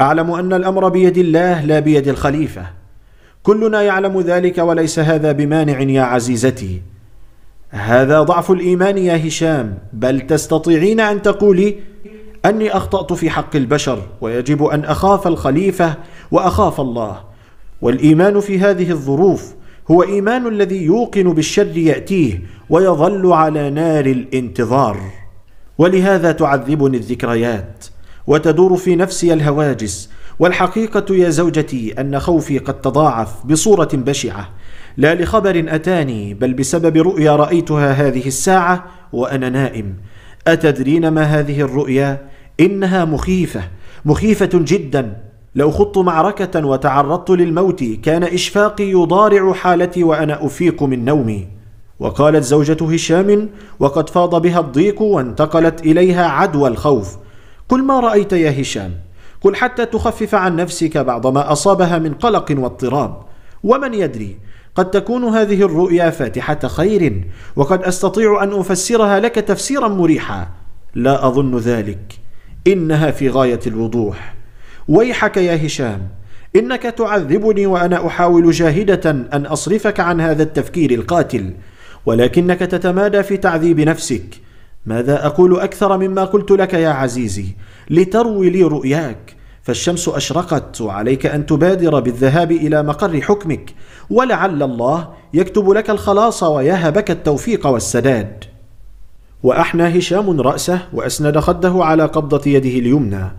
أعلم 0.00 0.30
أن 0.30 0.52
الأمر 0.52 0.88
بيد 0.88 1.18
الله 1.18 1.64
لا 1.64 1.80
بيد 1.80 2.08
الخليفة. 2.08 2.66
كلنا 3.42 3.82
يعلم 3.82 4.20
ذلك 4.20 4.58
وليس 4.58 4.98
هذا 4.98 5.32
بمانع 5.32 5.80
يا 5.80 6.02
عزيزتي. 6.02 6.82
هذا 7.70 8.22
ضعف 8.22 8.50
الإيمان 8.50 8.98
يا 8.98 9.28
هشام 9.28 9.78
بل 9.92 10.20
تستطيعين 10.20 11.00
أن 11.00 11.22
تقولي 11.22 11.76
أني 12.44 12.76
أخطأت 12.76 13.12
في 13.12 13.30
حق 13.30 13.56
البشر 13.56 14.02
ويجب 14.20 14.64
أن 14.64 14.84
أخاف 14.84 15.26
الخليفة 15.26 15.94
وأخاف 16.30 16.80
الله. 16.80 17.20
والإيمان 17.82 18.40
في 18.40 18.58
هذه 18.58 18.90
الظروف 18.90 19.54
هو 19.90 20.02
إيمان 20.02 20.46
الذي 20.46 20.82
يوقن 20.82 21.32
بالشر 21.32 21.76
يأتيه 21.76 22.42
ويظل 22.70 23.32
على 23.32 23.70
نار 23.70 24.06
الانتظار. 24.06 25.00
ولهذا 25.78 26.32
تعذبني 26.32 26.96
الذكريات 26.96 27.84
وتدور 28.26 28.76
في 28.76 28.96
نفسي 28.96 29.32
الهواجس. 29.32 30.10
والحقيقة 30.38 31.14
يا 31.14 31.30
زوجتي 31.30 32.00
أن 32.00 32.20
خوفي 32.20 32.58
قد 32.58 32.80
تضاعف 32.80 33.46
بصورة 33.46 33.88
بشعة. 33.92 34.48
لا 34.96 35.14
لخبر 35.14 35.64
أتاني 35.68 36.34
بل 36.34 36.54
بسبب 36.54 36.96
رؤيا 36.96 37.36
رأيتها 37.36 37.92
هذه 37.92 38.26
الساعة 38.26 38.84
وأنا 39.12 39.48
نائم. 39.48 39.94
أتدرين 40.46 41.08
ما 41.08 41.22
هذه 41.22 41.60
الرؤيا؟ 41.60 42.28
إنها 42.60 43.04
مخيفة 43.04 43.62
مخيفة 44.04 44.50
جدا. 44.52 45.27
لو 45.58 45.70
خضت 45.70 45.98
معركة 45.98 46.66
وتعرضت 46.66 47.30
للموت 47.30 47.84
كان 47.84 48.24
إشفاقي 48.24 48.84
يضارع 48.84 49.52
حالتي 49.52 50.04
وأنا 50.04 50.46
أفيق 50.46 50.82
من 50.82 51.04
نومي. 51.04 51.48
وقالت 52.00 52.44
زوجة 52.44 52.92
هشام 52.94 53.48
وقد 53.80 54.10
فاض 54.10 54.42
بها 54.42 54.60
الضيق 54.60 55.02
وانتقلت 55.02 55.86
إليها 55.86 56.26
عدوى 56.28 56.68
الخوف. 56.68 57.16
قل 57.68 57.82
ما 57.82 58.00
رأيت 58.00 58.32
يا 58.32 58.60
هشام؟ 58.60 58.94
قل 59.40 59.56
حتى 59.56 59.86
تخفف 59.86 60.34
عن 60.34 60.56
نفسك 60.56 60.98
بعض 60.98 61.26
ما 61.26 61.52
أصابها 61.52 61.98
من 61.98 62.14
قلق 62.14 62.54
واضطراب. 62.58 63.22
ومن 63.64 63.94
يدري؟ 63.94 64.36
قد 64.74 64.90
تكون 64.90 65.24
هذه 65.24 65.62
الرؤيا 65.62 66.10
فاتحة 66.10 66.58
خير. 66.68 67.24
وقد 67.56 67.82
أستطيع 67.82 68.42
أن 68.42 68.52
أفسرها 68.52 69.20
لك 69.20 69.34
تفسيرا 69.34 69.88
مريحا. 69.88 70.48
لا 70.94 71.26
أظن 71.26 71.56
ذلك. 71.56 72.14
إنها 72.66 73.10
في 73.10 73.28
غاية 73.28 73.60
الوضوح. 73.66 74.37
ويحك 74.88 75.36
يا 75.36 75.66
هشام 75.66 76.08
إنك 76.56 76.82
تعذبني 76.82 77.66
وأنا 77.66 78.06
أحاول 78.06 78.50
جاهدة 78.50 79.10
أن 79.10 79.46
أصرفك 79.46 80.00
عن 80.00 80.20
هذا 80.20 80.42
التفكير 80.42 80.90
القاتل 80.90 81.52
ولكنك 82.06 82.58
تتمادى 82.58 83.22
في 83.22 83.36
تعذيب 83.36 83.80
نفسك. 83.80 84.40
ماذا 84.86 85.26
أقول 85.26 85.60
أكثر 85.60 85.98
مما 85.98 86.24
قلت 86.24 86.50
لك 86.50 86.74
يا 86.74 86.88
عزيزي؟ 86.88 87.46
لتروي 87.90 88.50
لي 88.50 88.62
رؤياك. 88.62 89.36
فالشمس 89.62 90.08
أشرقت 90.08 90.80
وعليك 90.80 91.26
أن 91.26 91.46
تبادر 91.46 92.00
بالذهاب 92.00 92.52
إلى 92.52 92.82
مقر 92.82 93.20
حكمك. 93.20 93.74
ولعل 94.10 94.62
الله 94.62 95.08
يكتب 95.34 95.70
لك 95.70 95.90
الخلاص 95.90 96.42
ويهبك 96.42 97.10
التوفيق 97.10 97.66
والسداد. 97.66 98.44
وأحنى 99.42 99.98
هشام 99.98 100.40
رأسه 100.40 100.80
وأسند 100.92 101.38
خده 101.38 101.84
على 101.84 102.04
قبضة 102.04 102.50
يده 102.50 102.78
اليمنى. 102.78 103.30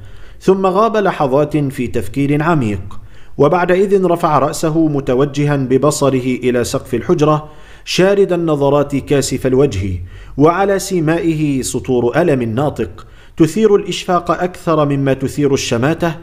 ثم 0.41 0.65
غاب 0.65 0.97
لحظات 0.97 1.57
في 1.57 1.87
تفكير 1.87 2.43
عميق 2.43 2.99
وبعدئذ 3.37 4.05
رفع 4.05 4.39
رأسه 4.39 4.87
متوجها 4.87 5.55
ببصره 5.55 6.37
إلى 6.43 6.63
سقف 6.63 6.93
الحجرة 6.95 7.49
شارد 7.85 8.33
النظرات 8.33 8.95
كاسف 8.95 9.47
الوجه 9.47 10.01
وعلى 10.37 10.79
سيمائه 10.79 11.61
سطور 11.61 12.21
ألم 12.21 12.43
ناطق 12.43 13.07
تثير 13.37 13.75
الإشفاق 13.75 14.31
أكثر 14.31 14.85
مما 14.85 15.13
تثير 15.13 15.53
الشماتة 15.53 16.15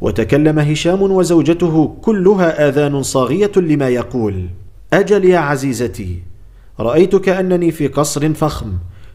وتكلم 0.00 0.58
هشام 0.58 1.02
وزوجته 1.02 1.96
كلها 2.02 2.68
آذان 2.68 3.02
صاغية 3.02 3.52
لما 3.56 3.88
يقول 3.88 4.46
أجل 4.92 5.24
يا 5.24 5.38
عزيزتي 5.38 6.22
رايت 6.80 7.16
كانني 7.16 7.70
في 7.70 7.86
قصر 7.86 8.34
فخم 8.34 8.72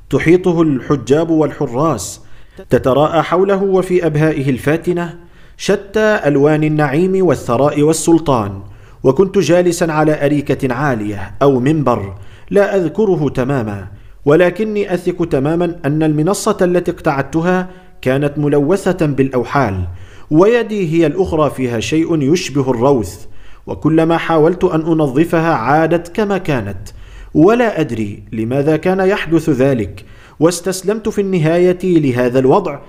تحيطه 0.09 0.61
الحجاب 0.61 1.29
والحراس 1.29 2.21
تتراءى 2.69 3.21
حوله 3.21 3.63
وفي 3.63 4.05
أبهائه 4.05 4.49
الفاتنة 4.49 5.15
شتى 5.57 6.19
ألوان 6.25 6.63
النعيم 6.63 7.25
والثراء 7.25 7.81
والسلطان 7.81 8.61
وكنت 9.03 9.37
جالسا 9.37 9.85
على 9.85 10.25
أريكة 10.25 10.73
عالية 10.73 11.35
أو 11.41 11.59
منبر 11.59 12.13
لا 12.49 12.75
أذكره 12.77 13.29
تماما 13.29 13.87
ولكني 14.25 14.93
أثق 14.93 15.25
تماما 15.25 15.75
أن 15.85 16.03
المنصة 16.03 16.57
التي 16.61 16.91
اقتعدتها 16.91 17.67
كانت 18.01 18.37
ملوثة 18.37 19.05
بالأوحال 19.05 19.87
ويدي 20.31 20.93
هي 20.93 21.05
الأخرى 21.07 21.49
فيها 21.49 21.79
شيء 21.79 22.21
يشبه 22.33 22.71
الروث 22.71 23.25
وكلما 23.67 24.17
حاولت 24.17 24.63
أن 24.63 24.81
أنظفها 24.81 25.53
عادت 25.53 26.15
كما 26.15 26.37
كانت 26.37 26.77
ولا 27.33 27.79
أدري 27.79 28.23
لماذا 28.31 28.77
كان 28.77 28.99
يحدث 28.99 29.49
ذلك 29.49 30.05
واستسلمت 30.39 31.09
في 31.09 31.21
النهاية 31.21 31.79
لهذا 31.83 32.39
الوضع 32.39 32.79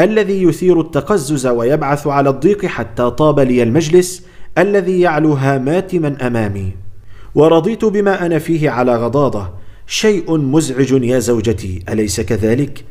الذي 0.00 0.42
يثير 0.42 0.80
التقزز 0.80 1.46
ويبعث 1.46 2.06
على 2.06 2.30
الضيق 2.30 2.66
حتى 2.66 3.10
طاب 3.10 3.40
لي 3.40 3.62
المجلس 3.62 4.26
الذي 4.58 5.00
يعلو 5.00 5.32
هامات 5.32 5.94
من 5.94 6.22
أمامي. 6.22 6.72
ورضيت 7.34 7.84
بما 7.84 8.26
أنا 8.26 8.38
فيه 8.38 8.70
على 8.70 8.96
غضاضة. 8.96 9.50
شيء 9.86 10.36
مزعج 10.36 10.90
يا 11.04 11.18
زوجتي 11.18 11.82
أليس 11.88 12.20
كذلك؟ 12.20 12.84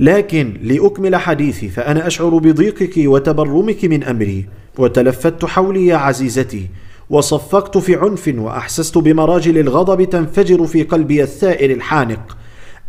لكن 0.00 0.56
لأكمل 0.62 1.16
حديثي 1.16 1.68
فأنا 1.68 2.06
أشعر 2.06 2.38
بضيقك 2.38 2.92
وتبرمك 2.96 3.84
من 3.84 4.04
أمري. 4.04 4.46
وتلفت 4.78 5.44
حولي 5.44 5.86
يا 5.86 5.96
عزيزتي. 5.96 6.68
وصفقت 7.10 7.78
في 7.78 7.96
عنف 7.96 8.34
وأحسست 8.38 8.98
بمراجل 8.98 9.58
الغضب 9.58 10.04
تنفجر 10.10 10.66
في 10.66 10.82
قلبي 10.82 11.22
الثائر 11.22 11.70
الحانق. 11.70 12.36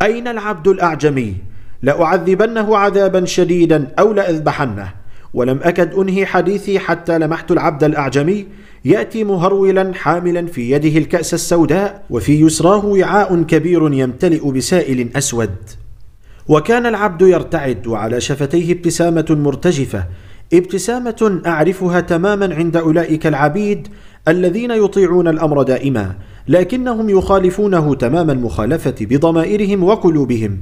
أين 0.01 0.27
العبد 0.27 0.67
الأعجمي؟ 0.67 1.35
لأعذبنه 1.81 2.77
عذابا 2.77 3.25
شديدا 3.25 3.87
أو 3.99 4.13
لأذبحنه. 4.13 4.93
ولم 5.33 5.59
أكد 5.63 5.93
أنهي 5.93 6.25
حديثي 6.25 6.79
حتى 6.79 7.19
لمحت 7.19 7.51
العبد 7.51 7.83
الأعجمي. 7.83 8.47
يأتي 8.85 9.23
مهرولا 9.23 9.93
حاملا 9.93 10.47
في 10.47 10.71
يده 10.71 10.97
الكأس 10.97 11.33
السوداء 11.33 12.03
وفي 12.09 12.41
يسراه 12.41 12.85
وعاء 12.85 13.43
كبير 13.43 13.93
يمتلئ 13.93 14.51
بسائل 14.51 15.09
أسود. 15.15 15.55
وكان 16.47 16.85
العبد 16.85 17.21
يرتعد 17.21 17.87
وعلى 17.87 18.21
شفتيه 18.21 18.73
ابتسامة 18.73 19.25
مرتجفة. 19.29 20.05
ابتسامة 20.53 21.41
أعرفها 21.45 21.99
تماما 21.99 22.55
عند 22.55 22.77
أولئك 22.77 23.27
العبيد 23.27 23.87
الذين 24.27 24.71
يطيعون 24.71 25.27
الأمر 25.27 25.63
دائما. 25.63 26.15
لكنهم 26.47 27.09
يخالفونه 27.09 27.95
تمام 27.95 28.29
المخالفة 28.29 28.95
بضمائرهم 29.01 29.83
وقلوبهم. 29.83 30.59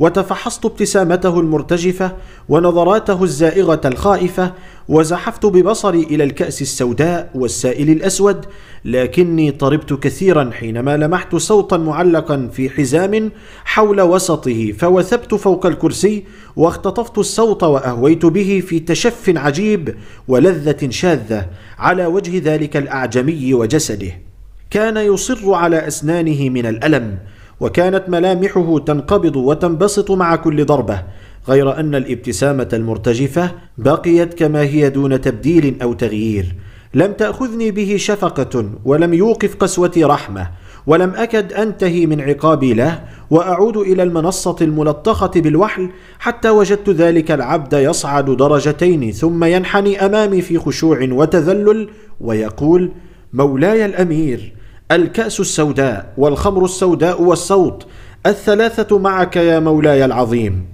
وتفحصت 0.00 0.64
ابتسامته 0.64 1.40
المرتجفة 1.40 2.12
ونظراته 2.48 3.24
الزائغة 3.24 3.80
الخائفة 3.84 4.52
وزحفت 4.88 5.46
ببصري 5.46 6.02
إلى 6.02 6.24
الكأس 6.24 6.62
السوداء 6.62 7.30
والسائل 7.34 7.90
الأسود 7.90 8.44
لكني 8.84 9.50
طربت 9.50 9.92
كثيرا 9.92 10.50
حينما 10.52 10.96
لمحت 10.96 11.36
صوتا 11.36 11.76
معلقا 11.76 12.48
في 12.52 12.70
حزام 12.70 13.30
حول 13.64 14.00
وسطه 14.00 14.72
فوثبت 14.72 15.34
فوق 15.34 15.66
الكرسي 15.66 16.24
واختطفت 16.56 17.18
الصوت 17.18 17.62
وأهويت 17.62 18.26
به 18.26 18.62
في 18.66 18.80
تشف 18.80 19.32
عجيب 19.36 19.94
ولذة 20.28 20.90
شاذة 20.90 21.46
على 21.78 22.06
وجه 22.06 22.42
ذلك 22.44 22.76
الأعجمي 22.76 23.54
وجسده. 23.54 24.29
كان 24.70 24.96
يصر 24.96 25.54
على 25.54 25.86
أسنانه 25.86 26.48
من 26.48 26.66
الألم 26.66 27.18
وكانت 27.60 28.08
ملامحه 28.08 28.78
تنقبض 28.78 29.36
وتنبسط 29.36 30.10
مع 30.10 30.36
كل 30.36 30.64
ضربة 30.64 31.02
غير 31.48 31.80
أن 31.80 31.94
الابتسامة 31.94 32.68
المرتجفة 32.72 33.50
بقيت 33.78 34.34
كما 34.34 34.60
هي 34.60 34.90
دون 34.90 35.20
تبديل 35.20 35.76
أو 35.82 35.92
تغيير. 35.92 36.54
لم 36.94 37.12
تأخذني 37.12 37.70
به 37.70 37.96
شفقة 37.98 38.70
ولم 38.84 39.14
يوقف 39.14 39.56
قسوتي 39.56 40.04
رحمة 40.04 40.50
ولم 40.86 41.10
أكد 41.10 41.52
أنتهي 41.52 42.06
من 42.06 42.20
عقابي 42.20 42.74
له 42.74 43.04
وأعود 43.30 43.76
إلى 43.76 44.02
المنصة 44.02 44.56
الملطخة 44.60 45.30
بالوحل 45.36 45.90
حتى 46.18 46.50
وجدت 46.50 46.90
ذلك 46.90 47.30
العبد 47.30 47.72
يصعد 47.72 48.36
درجتين 48.36 49.12
ثم 49.12 49.44
ينحني 49.44 50.06
أمامي 50.06 50.42
في 50.42 50.58
خشوع 50.58 51.08
وتذلل 51.12 51.88
ويقول 52.20 52.92
مولاي 53.32 53.84
الأمير 53.84 54.59
الكأس 54.92 55.40
السوداء 55.40 56.12
والخمر 56.16 56.64
السوداء 56.64 57.22
والصوت 57.22 57.86
الثلاثة 58.26 58.98
معك 58.98 59.36
يا 59.36 59.58
مولاي 59.60 60.04
العظيم. 60.04 60.64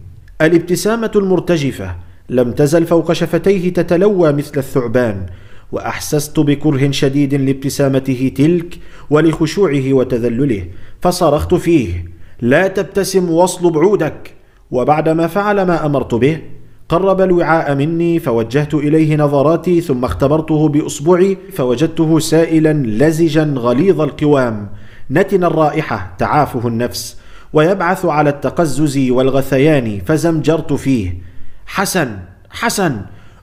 الابتسامة 0.41 1.11
المرتجفة 1.17 1.97
لم 2.31 2.53
تزل 2.53 2.87
فوق 2.87 3.13
شفتيه 3.13 3.73
تتلوى 3.73 4.33
مثل 4.33 4.53
الثعبان 4.57 5.27
وأحسست 5.73 6.41
بكره 6.41 6.91
شديد 6.91 7.35
لابتسامته 7.35 8.33
تلك 8.37 8.79
ولخشوعه 9.11 9.93
وتذلله 9.93 10.67
فصرخت 11.01 11.55
فيه 11.55 12.05
لا 12.41 12.69
تبتسم 12.69 13.31
واصلب 13.31 13.79
عودك 13.79 14.35
وبعدما 14.71 15.27
فعل 15.27 15.63
ما 15.63 15.87
أمرت 15.87 16.15
به 16.15 16.41
قرب 16.89 17.21
الوعاء 17.21 17.75
مني 17.75 18.19
فوجهت 18.19 18.75
إليه 18.75 19.17
نظراتي 19.17 19.81
ثم 19.81 20.05
اختبرته 20.05 20.69
بأصبعي 20.69 21.39
فوجدته 21.53 22.19
سائلا 22.19 22.73
لزجا 22.73 23.55
غليظ 23.57 24.01
القوام. 24.01 24.69
نتن 25.11 25.45
الرائحة 25.45 26.15
تعافه 26.19 26.69
النفس 26.69 27.17
ويبعث 27.53 28.05
على 28.05 28.31
التقزز 28.31 29.11
والغثيان 29.11 30.01
فزمجرت 30.07 30.73
فيه. 30.73 31.15
حسن 31.67 32.19
حسن 32.51 33.01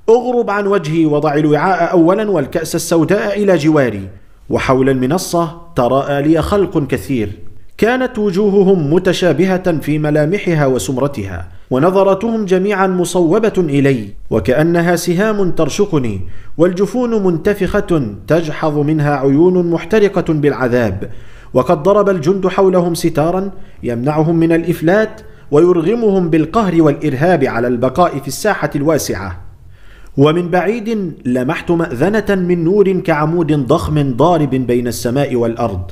أغرب 0.10 0.49
عن 0.49 0.67
وجهي 0.67 1.06
وضع 1.06 1.36
الوعاء 1.36 1.91
اولا 1.91 2.32
والكأس 2.32 2.75
السوداء 2.75 3.43
إلى 3.43 3.58
جواري. 3.58 4.10
وحول 4.49 4.89
المنصة 4.89 5.62
تراءى 5.75 6.21
لي 6.21 6.41
خلق 6.41 6.88
كثير. 6.88 7.29
كانت 7.77 8.19
وجوههم 8.19 8.93
متشابهة 8.93 9.77
في 9.79 9.99
ملامحها 9.99 10.65
وسمرتها 10.65 11.47
ونظرتهم 11.71 12.45
جميعا 12.45 12.88
مصوبة 12.88 13.53
إلي 13.57 14.07
وكأنها 14.29 14.95
سهام 14.95 15.51
ترشقني 15.51 16.21
والجفون 16.57 17.23
منتفخة 17.23 18.15
تجحظ 18.27 18.77
منها 18.77 19.15
عيون 19.15 19.71
محترقة 19.71 20.33
بالعذاب 20.33 21.09
وقد 21.53 21.83
ضرب 21.83 22.09
الجند 22.09 22.47
حولهم 22.47 22.95
ستارا 22.95 23.51
يمنعهم 23.83 24.36
من 24.36 24.51
الإفلات 24.51 25.21
ويرغمهم 25.51 26.29
بالقهر 26.29 26.81
والإرهاب 26.81 27.43
على 27.43 27.67
البقاء 27.67 28.19
في 28.19 28.27
الساحة 28.27 28.69
الواسعة. 28.75 29.41
ومن 30.17 30.49
بعيد 30.49 31.13
لمحت 31.25 31.71
مأذنة 31.71 32.36
من 32.36 32.63
نور 32.63 32.91
كعمود 32.91 33.51
ضخم 33.67 34.13
ضارب 34.15 34.49
بين 34.49 34.88
السماء 34.88 35.36
والأرض 35.36 35.91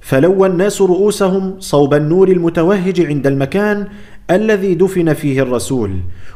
فلوى 0.00 0.48
الناس 0.48 0.82
رؤوسهم 0.82 1.60
صوب 1.60 1.94
النور 1.94 2.28
المتوهج 2.28 3.00
عند 3.00 3.26
المكان 3.26 3.86
الذي 4.30 4.74
دفن 4.74 5.12
فيه 5.12 5.42
الرسول 5.42 5.90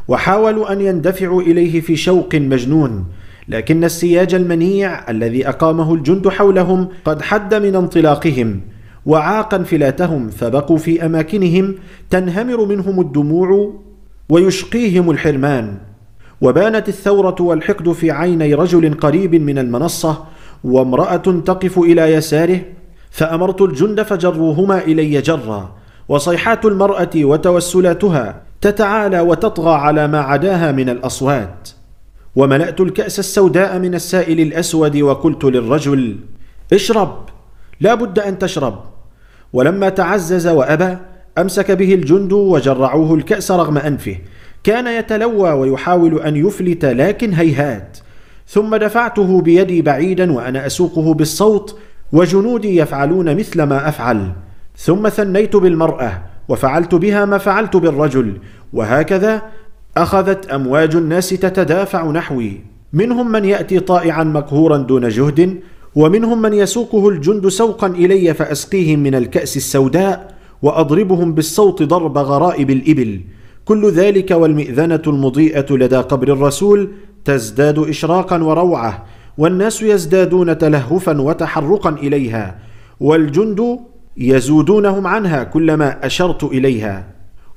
وحاولوا 0.09 0.73
أن 0.73 0.81
يندفعوا 0.81 1.43
إليه 1.43 1.81
في 1.81 1.97
شوق 1.97 2.35
مجنون 2.35 3.05
لكن 3.49 3.85
السياج 3.85 4.35
المنيع 4.35 5.11
الذي 5.11 5.49
أقامه 5.49 5.95
الجند 5.95 6.29
حولهم 6.29 6.89
قد 7.05 7.23
حد 7.23 7.55
من 7.55 7.77
انطلاقهم 7.77 8.61
وعاق 9.07 9.55
انفلاتهم 9.55 10.31
فبقوا 10.31 10.79
في 10.79 11.07
أماكنهم 11.07 11.75
تنهمر 12.11 12.65
منهم 12.65 13.01
الدموع 13.01 13.75
ويشقيهم 14.29 15.11
الحرمان. 15.11 15.79
وبانت 16.41 16.89
الثورة 16.89 17.37
والحقد 17.41 17.93
في 17.93 18.11
عيني 18.11 18.55
رجل 18.55 18.95
قريب 18.95 19.35
من 19.35 19.59
المنصة 19.59 20.25
وامرأة 20.65 21.17
تقف 21.17 21.79
إلى 21.79 22.13
يساره 22.13 22.61
فأمرت 23.15 23.63
الجند 23.63 24.03
فجروهما 24.03 24.79
إلي 24.79 25.21
جرا 25.21 25.73
وصيحات 26.09 26.65
المرأة 26.65 27.11
وتوسلاتها 27.17 28.43
تتعالى 28.61 29.21
وتطغى 29.21 29.75
على 29.75 30.09
ما 30.09 30.21
عداها 30.21 30.73
من 30.73 30.89
الأصوات. 30.89 31.69
وملأت 32.37 32.81
الكأس 32.81 33.19
السوداء 33.19 33.79
من 33.79 33.95
السائل 33.95 34.41
الأسود 34.41 34.97
وقلت 34.97 35.45
للرجل 35.45 36.17
اشرب 36.73 37.29
لا 37.81 37.95
بد 37.95 38.19
أن 38.19 38.39
تشرب. 38.39 38.79
ولما 39.53 39.89
تعزز 39.89 40.47
وأبى 40.47 40.97
أمسك 41.39 41.71
به 41.71 41.95
الجند 41.95 42.33
وجرعوه 42.33 43.15
الكأس 43.15 43.51
رغم 43.51 43.79
أنفه. 43.79 44.17
كان 44.65 44.87
يتلوى 44.87 45.51
ويحاول 45.51 46.21
أن 46.21 46.37
يفلت 46.37 46.85
لكن 46.85 47.33
هيهات. 47.33 47.99
ثم 48.49 48.77
دفعته 48.77 49.41
بيدي 49.41 49.83
بعيدا 49.83 50.33
وأنا 50.33 50.67
أسوقه 50.67 51.15
بالصوت 51.15 51.79
وجنودي 52.15 52.77
يفعلون 52.77 53.37
مثل 53.37 53.63
ما 53.63 53.89
أفعل. 53.89 54.33
ثم 54.77 55.09
ثنيت 55.09 55.57
بالمرأة 55.57 56.23
وفعلت 56.49 56.95
بها 56.95 57.25
ما 57.25 57.39
فعلت 57.39 57.77
بالرجل. 57.77 58.33
وهكذا 58.73 59.43
أخذت 59.97 60.47
أمواج 60.47 60.97
الناس 60.97 61.29
تتدافع 61.29 62.11
نحوي. 62.11 62.61
منهم 62.93 63.33
من 63.33 63.45
يأتي 63.45 63.81
طائعا 63.81 64.25
مقهورا 64.25 64.77
دون 64.77 65.09
جهد 65.09 65.61
ومنهم 65.95 66.43
من 66.43 66.53
يسوقه 66.53 67.09
الجند 67.09 67.49
سوقا 67.49 67.87
إلي 67.87 68.35
فأسقيهم 68.35 68.99
من 68.99 69.15
الكأس 69.15 69.57
السوداء 69.57 70.35
وأضربهم 70.63 71.35
بالصوت 71.35 71.83
ضرب 71.83 72.19
غرائب 72.19 72.71
الإبل. 72.71 73.21
كل 73.65 73.91
ذلك 73.91 74.31
والمئذنة 74.31 75.03
المضيئة 75.07 75.67
لدى 75.71 75.97
قبر 75.97 76.33
الرسول 76.33 76.91
تزداد 77.25 77.79
اشراقا 77.79 78.43
وروعة. 78.43 79.05
والناس 79.39 79.83
يزدادون 79.83 80.59
تلهفا 80.59 81.21
وتحرقا 81.21 81.91
إليها 81.91 82.59
والجند 83.01 83.79
يزودونهم 84.17 85.07
عنها 85.07 85.45
كلما 85.45 86.07
أشرت 86.07 86.45
إليها. 86.45 87.07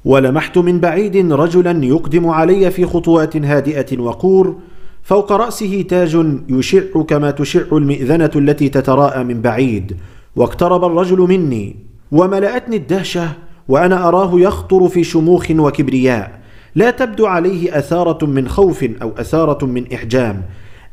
ولمحت 0.05 0.57
من 0.57 0.79
بعيد 0.79 1.31
رجلا 1.33 1.85
يقدم 1.85 2.27
علي 2.27 2.71
في 2.71 2.85
خطوات 2.85 3.37
هادئة 3.37 3.99
وقور 3.99 4.55
فوق 5.03 5.31
رأسه 5.31 5.81
تاج 5.81 6.25
يشع 6.49 7.01
كما 7.07 7.31
تشع 7.31 7.61
المئذنة 7.71 8.31
التي 8.35 8.69
تتراءى 8.69 9.23
من 9.23 9.41
بعيد. 9.41 9.97
واقترب 10.35 10.85
الرجل 10.85 11.17
مني 11.17 11.75
وملأتني 12.11 12.75
الدهشة 12.75 13.29
وأنا 13.67 14.07
أراه 14.07 14.31
يخطر 14.33 14.87
في 14.87 15.03
شموخ 15.03 15.51
وكبرياء. 15.51 16.39
لا 16.75 16.91
تبدو 16.91 17.25
عليه 17.25 17.77
أثارة 17.77 18.25
من 18.25 18.47
خوف 18.47 18.85
أو 19.01 19.11
أثارة 19.17 19.65
من 19.65 19.93
إحجام. 19.93 20.43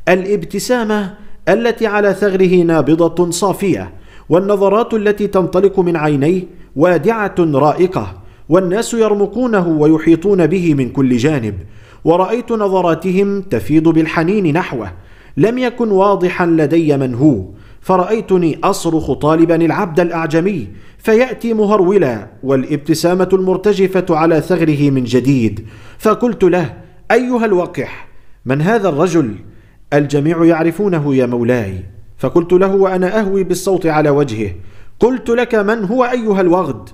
الابتسامة 0.09 1.13
التي 1.49 1.87
على 1.87 2.13
ثغره 2.13 2.63
نابضة 2.63 3.31
صافية 3.31 3.91
والنظرات 4.29 4.93
التي 4.93 5.27
تنطلق 5.27 5.79
من 5.79 5.95
عينيه 5.95 6.43
وادعة 6.75 7.35
رائقة 7.39 8.21
والناس 8.49 8.93
يرمقونه 8.93 9.67
ويحيطون 9.67 10.47
به 10.47 10.73
من 10.73 10.89
كل 10.89 11.17
جانب. 11.17 11.55
ورأيت 12.03 12.51
نظراتهم 12.51 13.41
تفيض 13.41 13.87
بالحنين 13.87 14.53
نحوه. 14.53 14.91
لم 15.37 15.57
يكن 15.57 15.91
واضحا 15.91 16.45
لدي 16.45 16.97
من 16.97 17.13
هو. 17.15 17.43
فرأيتني 17.81 18.59
أصرخ 18.63 19.11
طالبا 19.11 19.55
العبد 19.55 19.99
الأعجمي. 19.99 20.67
فيأتي 20.97 21.53
مهرولا 21.53 22.27
والابتسامة 22.43 23.29
المرتجفة 23.33 24.05
على 24.09 24.41
ثغره 24.41 24.89
من 24.89 25.03
جديد. 25.03 25.65
فقلت 25.97 26.43
له 26.43 26.73
أيها 27.11 27.45
الوقح 27.45 28.07
من 28.45 28.61
هذا 28.61 28.89
الرجل؟ 28.89 29.35
الجميع 29.93 30.45
يعرفونه 30.45 31.15
يا 31.15 31.25
مولاي. 31.25 31.83
فقلت 32.17 32.53
له 32.53 32.75
وأنا 32.75 33.19
أهوي 33.19 33.43
بالصوت 33.43 33.85
على 33.85 34.09
وجهه 34.09 34.51
قلت 34.99 35.29
لك 35.29 35.55
من 35.55 35.83
هو 35.83 36.03
أيها 36.03 36.41
الوغد؟ 36.41 36.89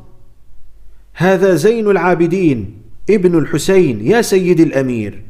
هذا 1.13 1.55
زين 1.55 1.89
العابدين 1.89 2.81
ابن 3.09 3.37
الحسين 3.37 4.07
يا 4.07 4.21
سيد 4.21 4.59
الأمير. 4.59 5.23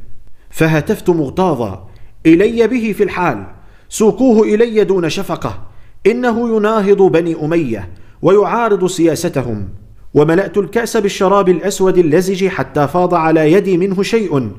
فهتفت 0.50 1.10
مغتاظا 1.10 1.88
إلي 2.26 2.66
به 2.66 2.94
في 2.96 3.02
الحال. 3.02 3.46
سوقوه 3.88 4.42
إلي 4.42 4.84
دون 4.84 5.08
شفقة 5.08 5.58
إنه 6.06 6.56
يناهض 6.56 7.02
بني 7.02 7.44
أمية 7.44 7.88
ويعارض 8.22 8.86
سياستهم. 8.86 9.68
وملأت 10.14 10.58
الكأس 10.58 10.96
بالشراب 10.96 11.48
الأسود 11.48 11.98
اللزج 11.98 12.46
حتى 12.46 12.88
فاض 12.88 13.14
على 13.14 13.52
يدي 13.52 13.76
منه 13.76 14.02
شيء 14.02 14.50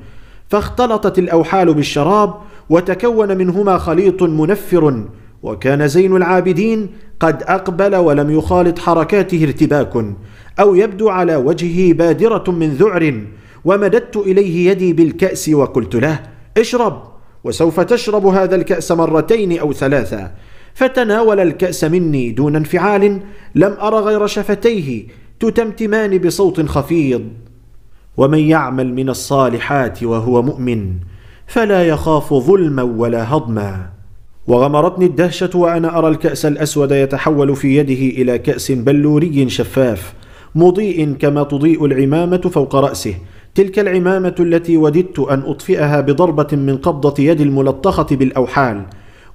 فاختلطت 0.49 1.19
الأوحال 1.19 1.73
بالشراب 1.73 2.33
وتكون 2.69 3.37
منهما 3.37 3.77
خليط 3.77 4.23
منفر 4.23 5.03
وكان 5.43 5.87
زين 5.87 6.15
العابدين 6.15 6.89
قد 7.19 7.43
أقبل 7.43 7.95
ولم 7.95 8.31
يخالط 8.31 8.79
حركاته 8.79 9.43
ارتباك 9.43 10.05
أو 10.59 10.75
يبدو 10.75 11.09
على 11.09 11.35
وجهه 11.35 11.93
بادرة 11.93 12.43
من 12.51 12.69
ذعر 12.69 13.21
ومددت 13.65 14.17
إليه 14.17 14.71
يدي 14.71 14.93
بالكأس 14.93 15.49
وقلت 15.49 15.95
له 15.95 16.19
اشرب 16.57 17.03
وسوف 17.43 17.79
تشرب 17.79 18.25
هذا 18.25 18.55
الكأس 18.55 18.91
مرتين 18.91 19.59
أو 19.59 19.73
ثلاثا 19.73 20.31
فتناول 20.73 21.39
الكأس 21.39 21.83
مني 21.83 22.31
دون 22.31 22.55
انفعال 22.55 23.19
لم 23.55 23.73
أر 23.81 23.95
غير 23.95 24.27
شفتيه 24.27 25.07
تتمتمان 25.39 26.17
بصوت 26.17 26.61
خفيض. 26.65 27.23
ومن 28.17 28.39
يعمل 28.39 28.93
من 28.93 29.09
الصالحات 29.09 30.03
وهو 30.03 30.41
مؤمن 30.41 30.93
فلا 31.47 31.87
يخاف 31.87 32.33
ظلما 32.33 32.83
ولا 32.83 33.33
هضما. 33.33 33.89
وغمرتني 34.47 35.05
الدهشة 35.05 35.49
وأنا 35.55 35.97
أرى 35.97 36.07
الكأس 36.07 36.45
الأسود 36.45 36.91
يتحول 36.91 37.55
في 37.55 37.77
يده 37.77 38.21
إلى 38.21 38.37
كأس 38.37 38.71
بلوري 38.71 39.49
شفاف 39.49 40.13
مضيء 40.55 41.13
كما 41.13 41.43
تضيء 41.43 41.85
العمامة 41.85 42.37
فوق 42.37 42.75
رأسه. 42.75 43.15
تلك 43.55 43.79
العمامة 43.79 44.35
التي 44.39 44.77
وددت 44.77 45.19
أن 45.19 45.39
أطفئها 45.39 46.01
بضربة 46.01 46.47
من 46.57 46.77
قبضة 46.77 47.23
يد 47.23 47.41
الملطخة 47.41 48.15
بالأوحال. 48.15 48.81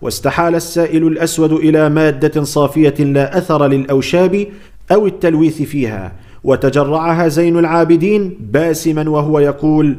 واستحال 0.03 0.55
السائل 0.55 1.07
الأسود 1.07 1.53
إلى 1.53 1.89
مادة 1.89 2.43
صافية 2.43 2.95
لا 2.99 3.39
أثر 3.39 3.67
للأوشاب 3.67 4.47
أو 4.93 5.07
التلويث 5.07 5.63
فيها. 5.63 6.13
وتجرعها 6.45 7.29
زين 7.29 7.59
العابدين 7.59 8.37
باسما 8.41 9.11
وهو 9.11 9.39
يقول 9.39 9.97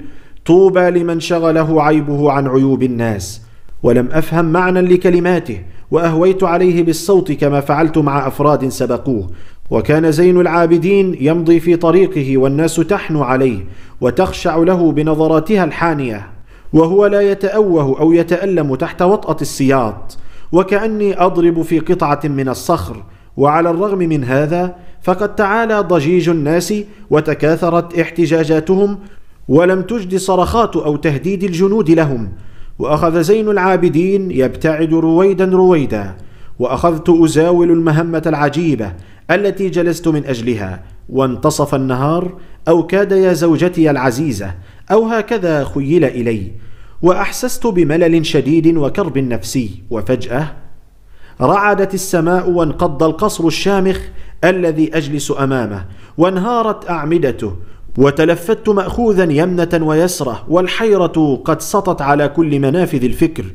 طوبى 0.50 0.90
لمن 0.90 1.20
شغله 1.20 1.84
عيبه 1.84 2.32
عن 2.32 2.48
عيوب 2.48 2.84
الناس 2.84 3.42
ولم 3.84 4.10
أفهم 4.12 4.46
معنى 4.46 4.82
لكلماته 4.82 5.62
وأهويت 5.92 6.44
عليه 6.44 6.84
بالصوت 6.84 7.32
كما 7.32 7.62
فعلت 7.62 7.98
مع 7.98 8.28
أفراد 8.28 8.68
سبقوه 8.68 9.30
وكان 9.70 10.12
زين 10.12 10.42
العابدين 10.42 11.18
يمضي 11.20 11.60
في 11.60 11.76
طريقه 11.76 12.38
والناس 12.38 12.76
تحنو 12.76 13.24
عليه 13.24 13.66
وتخشع 14.02 14.58
له 14.58 14.92
بنظراتها 14.92 15.64
الحانية 15.64 16.28
وهو 16.74 17.06
لا 17.06 17.22
يتأوه 17.22 18.00
أو 18.00 18.14
يتألم 18.14 18.76
تحت 18.76 19.02
وطأة 19.02 19.38
السياط 19.42 20.18
وكأني 20.52 21.22
أضرب 21.22 21.62
في 21.62 21.80
قطعة 21.80 22.22
من 22.24 22.50
الصخر 22.50 23.04
وعلى 23.38 23.70
الرغم 23.70 23.98
من 23.98 24.24
هذا 24.24 24.76
فقد 25.02 25.36
تعالى 25.36 25.80
ضجيج 25.80 26.30
الناس 26.30 26.74
وتكاثرت 27.10 28.00
احتجاجاتهم 28.00 28.98
ولم 29.50 29.82
تجد 29.82 30.16
صرخات 30.16 30.76
أو 30.76 30.96
تهديد 30.96 31.44
الجنود 31.44 31.90
لهم. 31.90 32.32
وأخذ 32.80 33.22
زين 33.22 33.50
العابدين 33.50 34.32
يبتعد 34.32 34.94
رويدا 34.94 35.46
رويدا. 35.46 36.18
وأخذت 36.60 37.10
أزاول 37.10 37.72
المهمة 37.72 38.24
العجيبة 38.26 38.94
التي 39.32 39.70
جلست 39.70 40.08
من 40.08 40.26
أجلها. 40.26 40.84
وانتصف 41.10 41.76
النهار 41.76 42.38
أو 42.68 42.88
كاد 42.88 43.12
يا 43.12 43.34
زوجتي 43.34 43.90
العزيزة 43.90 44.54
أو 44.92 45.06
هكذا 45.06 45.64
خيل 45.64 46.06
إلي. 46.06 46.52
وأحسست 47.02 47.68
بملل 47.68 48.26
شديد 48.26 48.78
وكرب 48.78 49.18
نفسي. 49.18 49.84
وفجأة 49.90 50.54
رعدت 51.42 51.94
السماء 51.94 52.50
وانقض 52.50 53.04
القصر 53.04 53.48
الشامخ 53.48 54.00
الذي 54.44 54.98
أجلس 54.98 55.34
أمامه. 55.40 55.86
وانهارت 56.18 56.90
أعمدته. 56.90 57.56
وتلفت 58.00 58.70
مأخوذا 58.70 59.24
يمنة 59.24 59.80
ويسرة 59.82 60.46
والحيرة 60.50 61.42
قد 61.46 61.62
سطت 61.62 62.02
على 62.02 62.28
كل 62.28 62.60
منافذ 62.60 63.04
الفكر. 63.04 63.46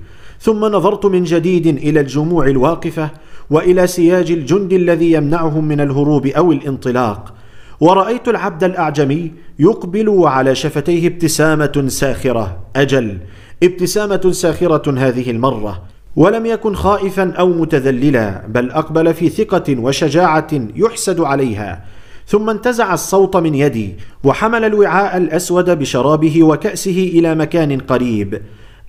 ثم 0.40 0.64
نظرت 0.64 1.06
من 1.06 1.24
جديد 1.24 1.66
إلى 1.66 2.00
الجموع 2.00 2.46
الواقفة 2.46 3.10
وإلى 3.50 3.86
سياج 3.86 4.30
الجند 4.30 4.72
الذي 4.72 5.12
يمنعهم 5.12 5.64
من 5.64 5.80
الهروب 5.80 6.26
أو 6.26 6.52
الانطلاق. 6.52 7.34
ورأيت 7.80 8.28
العبد 8.28 8.64
الأعجمي 8.64 9.32
يقبل 9.58 10.08
وعلى 10.08 10.54
شفتيه 10.54 11.08
ابتسامة 11.08 11.84
ساخرة. 11.88 12.56
أجل 12.76 13.18
ابتسامة 13.62 14.30
ساخرة 14.32 14.94
هذه 14.98 15.30
المرة. 15.30 15.82
ولم 16.16 16.46
يكن 16.46 16.74
خائفا 16.74 17.32
أو 17.32 17.48
متذللا 17.48 18.46
بل 18.48 18.70
أقبل 18.70 19.14
في 19.14 19.28
ثقة 19.28 19.80
وشجاعة 19.80 20.50
يحسد 20.76 21.20
عليها. 21.20 21.84
ثم 22.26 22.50
انتزع 22.50 22.94
الصوت 22.94 23.36
من 23.36 23.54
يدي 23.54 23.94
وحمل 24.24 24.64
الوعاء 24.64 25.16
الأسود 25.16 25.70
بشرابه 25.70 26.42
وكأسه 26.42 27.10
إلى 27.14 27.34
مكان 27.34 27.78
قريب. 27.78 28.42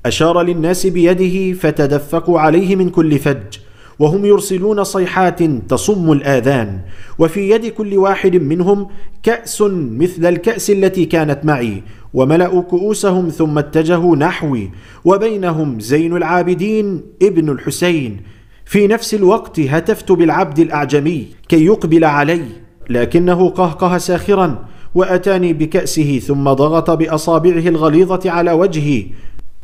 أشار 0.06 0.42
للناس 0.42 0.88
بيده 0.88 1.54
فتدفقوا 1.54 2.40
عليه 2.40 2.76
من 2.76 2.90
كل 2.90 3.20
فج 3.20 3.58
وهم 4.00 4.26
يرسلون 4.26 4.84
صيحات 4.84 5.44
تصم 5.44 6.12
الآذان 6.12 6.80
وفي 7.20 7.50
يد 7.50 7.66
كل 7.66 7.98
واحد 7.98 8.36
منهم 8.36 8.88
كأس 9.24 9.62
مثل 9.72 10.26
الكأس 10.26 10.70
التي 10.70 11.06
كانت 11.06 11.46
معي. 11.46 11.84
وملأوا 12.14 12.62
كؤوسهم 12.62 13.30
ثم 13.30 13.58
اتجهوا 13.58 14.16
نحوي 14.16 14.72
وبينهم 15.06 15.80
زين 15.80 16.18
العابدين 16.18 17.02
ابن 17.22 17.50
الحسين. 17.50 18.22
في 18.66 18.88
نفس 18.88 19.14
الوقت 19.14 19.60
هتفت 19.60 20.12
بالعبد 20.12 20.60
الأعجمي 20.60 21.28
كي 21.50 21.66
يقبل 21.66 22.04
علي. 22.04 22.65
لكنه 22.90 23.50
قهقه 23.50 23.98
ساخرا 23.98 24.66
وأتاني 24.96 25.54
بكأسه 25.54 26.20
ثم 26.20 26.44
ضغط 26.44 26.92
بأصابعه 26.92 27.68
الغليظة 27.68 28.32
على 28.32 28.52
وجهي 28.52 29.06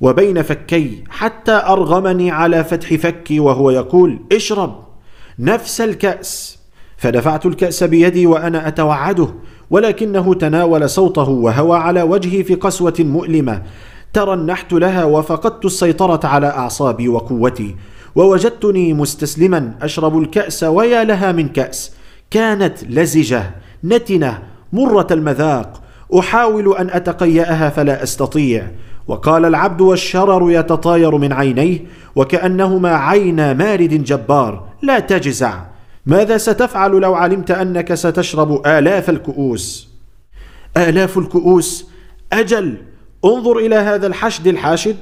وبين 0.02 0.42
فكي 0.42 1.04
حتى 1.10 1.52
أرغمني 1.52 2.32
على 2.32 2.64
فتح 2.64 2.94
فكي 2.94 3.40
وهو 3.40 3.70
يقول 3.70 4.20
اشرب 4.32 4.76
نفس 5.40 5.82
الكأس. 5.82 6.60
فدفعت 6.98 7.46
الكأس 7.46 7.84
بيدي 7.84 8.26
وأنا 8.26 8.68
أتوعده 8.68 9.28
ولكنه 9.70 10.34
تناول 10.34 10.90
صوته 10.90 11.30
وهوى 11.30 11.78
على 11.78 12.02
وجهي 12.02 12.44
في 12.44 12.56
قسوة 12.56 12.94
مؤلمة. 13.00 13.62
ترنحت 14.14 14.74
لها 14.74 15.04
وفقدت 15.04 15.66
السيطرة 15.66 16.28
على 16.28 16.48
أعصابي 16.48 17.08
وقوتي 17.08 17.76
ووجدتني 18.16 18.94
مستسلما 18.94 19.74
أشرب 19.82 20.18
الكأس 20.18 20.64
ويا 20.64 21.04
لها 21.04 21.32
من 21.32 21.48
كأس. 21.48 22.01
كانت 22.32 22.84
لزجة 22.84 23.52
نتنة 23.84 24.40
مرة 24.74 25.08
المذاق 25.12 25.82
أحاول 26.20 26.78
أن 26.78 26.90
أتقيأها 26.90 27.70
فلا 27.70 28.04
أستطيع. 28.04 28.68
وقال 29.08 29.46
العبد 29.46 29.82
والشرر 29.82 30.52
يتطاير 30.52 31.18
من 31.18 31.34
عينيه 31.34 31.80
وكأنهما 32.16 32.96
عين 32.96 33.58
مارد 33.58 34.04
جبار 34.04 34.68
لا 34.82 35.00
تجزع. 35.00 35.62
ماذا 36.06 36.38
ستفعل 36.38 36.92
لو 36.92 37.14
علمت 37.14 37.52
أنك 37.52 37.94
ستشرب 37.94 38.68
آلاف 38.68 39.10
الكؤوس؟ 39.10 39.90
آلاف 40.78 41.18
الكؤوس؟ 41.18 41.88
أجل 42.34 42.78
انظر 43.26 43.58
إلى 43.58 43.76
هذا 43.76 44.08
الحشد 44.08 44.48
الحاشد 44.48 44.96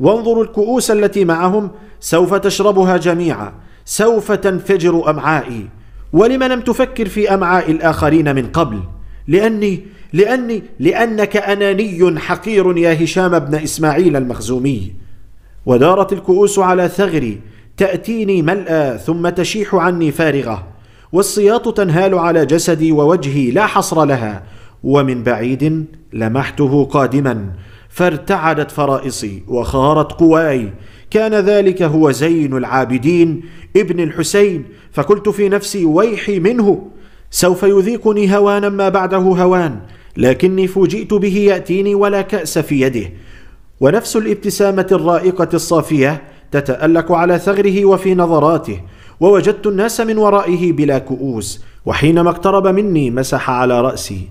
وانظروا 0.00 0.44
الكؤوس 0.44 0.90
التي 0.90 1.24
معهم 1.24 1.70
سوف 2.00 2.34
تشربها 2.34 2.96
جميعا 2.96 3.52
سوف 3.84 4.32
تنفجر 4.32 5.10
أمعائي. 5.10 5.68
ولم 6.12 6.42
لم 6.42 6.60
تفكر 6.60 7.08
في 7.08 7.34
أمعاء 7.34 7.70
الآخرين 7.70 8.34
من 8.34 8.46
قبل؟ 8.46 8.80
لأني 9.28 9.80
لأني 10.12 10.62
لأنك 10.78 11.36
أناني 11.36 12.20
حقير 12.20 12.78
يا 12.78 13.04
هشام 13.04 13.38
بن 13.38 13.54
إسماعيل 13.54 14.16
المخزومي. 14.16 14.92
ودارت 15.66 16.12
الكؤوس 16.12 16.58
على 16.58 16.88
ثغري 16.88 17.40
تأتيني 17.76 18.42
ملأى 18.42 18.98
ثم 18.98 19.28
تشيح 19.28 19.74
عني 19.74 20.12
فارغة. 20.12 20.66
والسياط 21.12 21.76
تنهال 21.76 22.18
على 22.18 22.46
جسدي 22.46 22.92
ووجهي 22.92 23.50
لا 23.50 23.66
حصر 23.66 24.04
لها. 24.04 24.42
ومن 24.84 25.22
بعيد 25.22 25.86
لمحته 26.12 26.84
قادما 26.84 27.46
فارتعدت 27.88 28.70
فرائصي 28.70 29.42
وخارت 29.48 30.12
قواي. 30.12 30.72
كان 31.10 31.34
ذلك 31.34 31.82
هو 31.82 32.10
زين 32.10 32.56
العابدين 32.56 33.42
ابن 33.76 34.00
الحسين. 34.00 34.64
فقلت 34.92 35.28
في 35.28 35.48
نفسي 35.48 35.84
ويحي 35.84 36.38
منه 36.38 36.88
سوف 37.30 37.62
يذيقني 37.62 38.36
هوانا 38.36 38.68
ما 38.68 38.88
بعده 38.88 39.18
هوان 39.18 39.80
لكني 40.16 40.66
فوجئت 40.66 41.14
به 41.14 41.36
يأتيني 41.36 41.94
ولا 41.94 42.22
كأس 42.22 42.58
في 42.58 42.80
يده. 42.80 43.10
ونفس 43.80 44.16
الابتسامة 44.16 44.86
الرائقة 44.92 45.48
الصافية 45.54 46.22
تتألق 46.50 47.12
على 47.12 47.38
ثغره 47.38 47.84
وفي 47.84 48.14
نظراته 48.14 48.80
ووجدت 49.20 49.66
الناس 49.66 50.00
من 50.00 50.18
ورائه 50.18 50.72
بلا 50.72 50.98
كؤوس 50.98 51.64
وحينما 51.86 52.30
اقترب 52.30 52.66
مني 52.66 53.10
مسح 53.10 53.50
على 53.50 53.80
رأسي. 53.80 54.28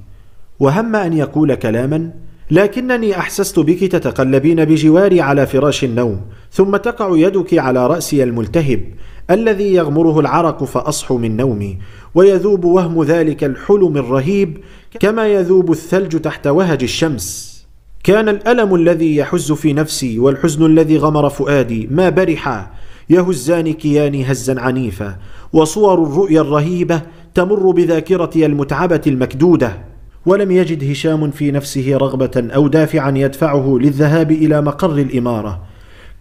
وهم 0.60 0.96
أن 0.96 1.14
يقول 1.14 1.56
كلاما؟ 1.56 2.12
لكنني 2.52 3.18
أحسست 3.18 3.60
بك 3.60 3.80
تتقلبين 3.80 4.66
بجواري 4.66 5.22
على 5.22 5.48
فراش 5.48 5.84
النوم 5.84 6.22
ثم 6.52 6.76
تقع 6.76 7.18
يدك 7.18 7.54
على 7.54 7.88
رأسي 7.88 8.24
الملتهب 8.24 8.82
الذي 9.30 9.74
يغمره 9.74 10.20
العرق 10.20 10.64
فأصحو 10.64 11.18
من 11.18 11.38
نومي 11.38 11.78
ويذوب 12.16 12.66
وهم 12.66 13.04
ذلك 13.04 13.44
الحلم 13.44 13.98
الرهيب 13.98 14.58
كما 15.00 15.28
يذوب 15.28 15.72
الثلج 15.72 16.20
تحت 16.20 16.48
وهج 16.48 16.84
الشمس. 16.84 17.56
كان 18.04 18.30
الألم 18.30 18.76
الذي 18.76 19.16
يحز 19.16 19.52
في 19.52 19.74
نفسي 19.74 20.20
والحزن 20.20 20.66
الذي 20.66 20.98
غمر 20.98 21.30
فؤادي 21.30 21.88
ما 21.92 22.10
برحا 22.10 22.72
يهزان 23.10 23.74
كياني 23.74 24.32
هزا 24.32 24.60
عنيفا 24.60 25.18
وصور 25.54 26.04
الرؤيا 26.04 26.42
الرهيبة 26.42 27.02
تمر 27.34 27.72
بذاكرتي 27.72 28.46
المتعبة 28.46 29.02
المكدودة. 29.08 29.95
ولم 30.26 30.52
يجد 30.52 30.92
هشام 30.92 31.32
في 31.32 31.52
نفسه 31.52 31.98
رغبة 31.98 32.48
أو 32.56 32.68
دافعا 32.68 33.14
يدفعه 33.16 33.78
للذهاب 33.82 34.32
إلى 34.32 34.62
مقر 34.62 34.98
الإمارة. 34.98 35.62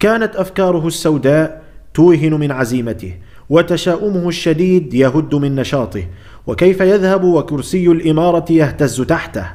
كانت 0.01 0.37
أفكاره 0.37 0.87
السوداء 0.87 1.63
توهن 1.95 2.35
من 2.35 2.53
عزيمته 2.53 3.15
وتشاؤمه 3.51 4.29
الشديد 4.29 4.95
يهد 4.95 5.35
من 5.35 5.55
نشاطه 5.55 6.03
وكيف 6.47 6.81
يذهب 6.81 7.25
وكرسي 7.25 7.87
الإمارة 7.87 8.53
يهتز 8.53 9.01
تحته. 9.01 9.47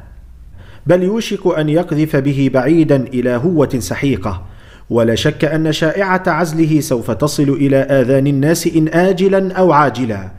بل 0.88 1.04
يوشك 1.04 1.60
أن 1.60 1.70
يقذف 1.70 2.16
به 2.16 2.50
بعيدا 2.54 2.96
إلى 2.96 3.30
هوة 3.30 3.70
سحيقة. 3.80 4.42
ولا 4.90 5.16
شك 5.16 5.46
أن 5.46 5.72
شائعة 5.72 6.24
عزله 6.28 6.80
سوف 6.80 7.12
تصل 7.12 7.50
إلى 7.50 7.78
آذان 7.78 8.28
الناس 8.28 8.68
إن 8.68 8.88
آجلا 8.88 9.54
أو 9.54 9.72
عاجلا. 9.72 10.32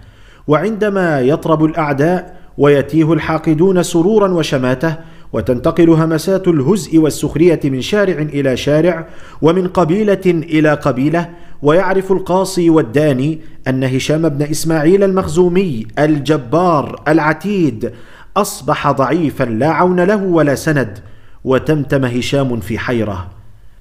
وعندما 0.47 1.21
يطرب 1.21 1.65
الأعداء 1.65 2.40
ويتيه 2.61 3.13
الحاقدون 3.13 3.83
سرورا 3.83 4.29
وشماتة 4.29 4.97
وتنتقل 5.33 5.91
همسات 5.91 6.49
الهزء 6.49 6.99
والسخرية 6.99 7.61
من 7.65 7.81
شارع 7.81 8.23
إلى 8.23 8.57
شارع 8.57 9.07
ومن 9.43 9.69
قبيلة 9.69 10.21
إلى 10.27 10.75
قبيلة 10.75 11.31
ويعرف 11.63 12.13
القاصي 12.13 12.71
والداني 12.71 13.41
أن 13.69 13.85
هشام 13.85 14.29
بن 14.29 14.43
إسماعيل 14.43 15.05
المخزومي 15.05 15.87
الجبار 15.99 17.03
العتيد 17.09 17.93
أصبح 18.37 18.91
ضعيفا 18.91 19.45
لا 19.45 19.69
عون 19.69 20.01
له 20.01 20.25
ولا 20.25 20.55
سند 20.55 20.99
وتمتم 21.45 22.05
هشام 22.05 22.61
في 22.61 22.79
حيرة. 22.79 23.31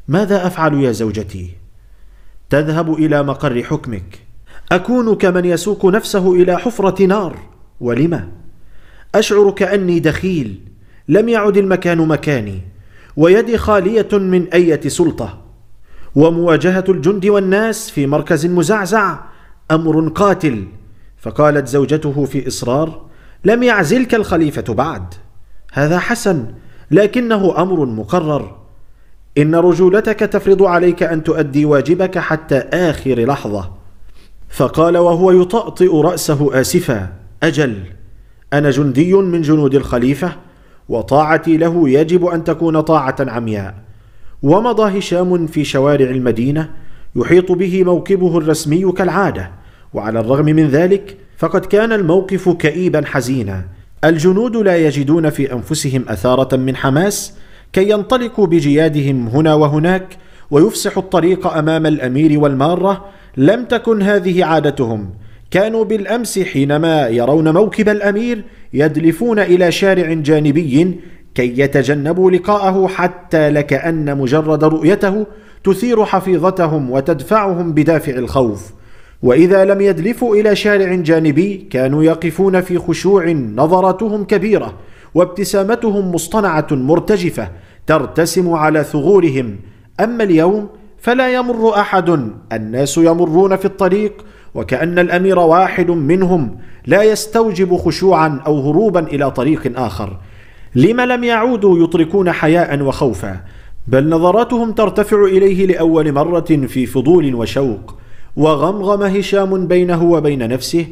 ماذا 0.07 0.47
أفعل 0.47 0.73
يا 0.73 0.91
زوجتي؟ 0.91 1.49
تذهب 2.49 2.93
إلى 2.93 3.23
مقر 3.23 3.63
حكمك. 3.63 4.19
أكون 4.71 5.15
كمن 5.15 5.45
يسوق 5.45 5.85
نفسه 5.85 6.33
إلى 6.33 6.57
حفرة 6.57 7.05
نار. 7.05 7.35
ولم؟ 7.81 8.39
اشعر 9.15 9.51
كاني 9.51 9.99
دخيل 9.99 10.59
لم 11.07 11.29
يعد 11.29 11.57
المكان 11.57 11.97
مكاني 11.97 12.61
ويدي 13.17 13.57
خالية 13.57 14.07
من 14.13 14.47
أية 14.53 14.81
سلطة 14.89 15.41
ومواجهة 16.15 16.83
الجند 16.89 17.25
والناس 17.25 17.89
في 17.89 18.07
مركز 18.07 18.45
مزعزع 18.45 19.19
أمر 19.71 20.09
قاتل. 20.09 20.67
فقالت 21.17 21.67
زوجته 21.67 22.25
في 22.25 22.47
إصرار 22.47 23.01
لم 23.45 23.63
يعزلك 23.63 24.15
الخليفة 24.15 24.73
بعد. 24.73 25.13
هذا 25.73 25.99
حسن 25.99 26.45
لكنه 26.91 27.61
أمر 27.61 27.85
مقرر. 27.85 28.55
إن 29.37 29.55
رجولتك 29.55 30.19
تفرض 30.19 30.63
عليك 30.63 31.03
أن 31.03 31.23
تؤدي 31.23 31.65
واجبك 31.65 32.17
حتى 32.17 32.57
آخر 32.57 33.25
لحظة. 33.25 33.71
فقال 34.49 34.97
وهو 34.97 35.31
يطأطئ 35.31 36.01
رأسه 36.01 36.61
آسفا 36.61 37.13
أجل. 37.43 37.83
أنا 38.53 38.71
جندي 38.71 39.13
من 39.13 39.41
جنود 39.41 39.75
الخليفة 39.75 40.31
وطاعتي 40.89 41.57
له 41.57 41.89
يجب 41.89 42.25
أن 42.25 42.43
تكون 42.43 42.81
طاعة 42.81 43.15
عمياء. 43.19 43.75
ومضى 44.43 44.99
هشام 44.99 45.47
في 45.47 45.63
شوارع 45.63 46.09
المدينة 46.09 46.69
يحيط 47.15 47.51
به 47.51 47.83
موكبه 47.83 48.37
الرسمي 48.37 48.91
كالعادة 48.91 49.51
وعلى 49.93 50.19
الرغم 50.19 50.45
من 50.45 50.67
ذلك 50.67 51.17
فقد 51.37 51.65
كان 51.65 51.93
الموقف 51.93 52.49
كئيبا 52.49 53.05
حزينا. 53.05 53.63
الجنود 54.03 54.57
لا 54.57 54.77
يجدون 54.77 55.29
في 55.29 55.53
أنفسهم 55.53 56.05
أثارة 56.07 56.55
من 56.55 56.75
حماس 56.75 57.33
كي 57.73 57.89
ينطلقوا 57.89 58.47
بجيادهم 58.47 59.27
هنا 59.27 59.53
وهناك 59.53 60.17
ويفسحوا 60.51 61.03
الطريق 61.03 61.47
أمام 61.47 61.85
الأمير 61.85 62.39
والمارة. 62.39 63.05
لم 63.37 63.65
تكن 63.65 64.01
هذه 64.01 64.45
عادتهم. 64.45 65.09
كانوا 65.51 65.83
بالأمس 65.83 66.39
حينما 66.39 67.07
يرون 67.07 67.53
موكب 67.53 67.89
الأمير 67.89 68.43
يدلفون 68.73 69.39
إلى 69.39 69.71
شارع 69.71 70.13
جانبي 70.13 70.99
كي 71.35 71.59
يتجنبوا 71.59 72.31
لقاءه 72.31 72.87
حتى 72.87 73.49
لكأن 73.49 74.17
مجرد 74.17 74.63
رؤيته 74.63 75.25
تثير 75.63 76.05
حفيظتهم 76.05 76.91
وتدفعهم 76.91 77.73
بدافع 77.73 78.11
الخوف. 78.11 78.73
وإذا 79.23 79.65
لم 79.65 79.81
يدلفوا 79.81 80.35
إلى 80.35 80.55
شارع 80.55 80.95
جانبي 80.95 81.67
كانوا 81.71 82.03
يقفون 82.03 82.61
في 82.61 82.77
خشوع 82.77 83.31
نظراتهم 83.31 84.23
كبيرة 84.23 84.73
وابتسامتهم 85.15 86.11
مصطنعة 86.11 86.67
مرتجفة 86.71 87.49
ترتسم 87.87 88.53
على 88.53 88.83
ثغورهم. 88.83 89.59
أما 89.99 90.23
اليوم 90.23 90.67
فلا 90.97 91.33
يمر 91.33 91.79
أحد 91.79 92.31
الناس 92.53 92.97
يمرون 92.97 93.55
في 93.55 93.65
الطريق 93.65 94.25
وكأن 94.55 94.99
الأمير 94.99 95.39
واحد 95.39 95.91
منهم 95.91 96.57
لا 96.85 97.03
يستوجب 97.03 97.77
خشوعا 97.77 98.41
أو 98.45 98.69
هروبا 98.69 98.99
إلى 98.99 99.31
طريق 99.31 99.79
آخر. 99.79 100.17
لم 100.75 101.01
لم 101.01 101.23
يعودوا 101.23 101.83
يطرقون 101.83 102.31
حياء 102.31 102.81
وخوفا؟ 102.81 103.39
بل 103.87 104.09
نظراتهم 104.09 104.71
ترتفع 104.71 105.23
إليه 105.23 105.65
لأول 105.65 106.11
مرة 106.11 106.65
في 106.67 106.85
فضول 106.85 107.35
وشوق. 107.35 107.95
وغمغم 108.35 109.03
هشام 109.03 109.67
بينه 109.67 110.03
وبين 110.03 110.49
نفسه 110.49 110.87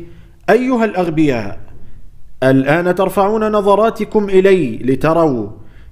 أيها 0.50 0.86
الأغبياء 0.86 1.60
الآن 2.44 2.96
ترفعون 2.96 3.52
نظراتكم 3.52 4.30
إلي 4.30 4.78
لتروا 4.78 5.48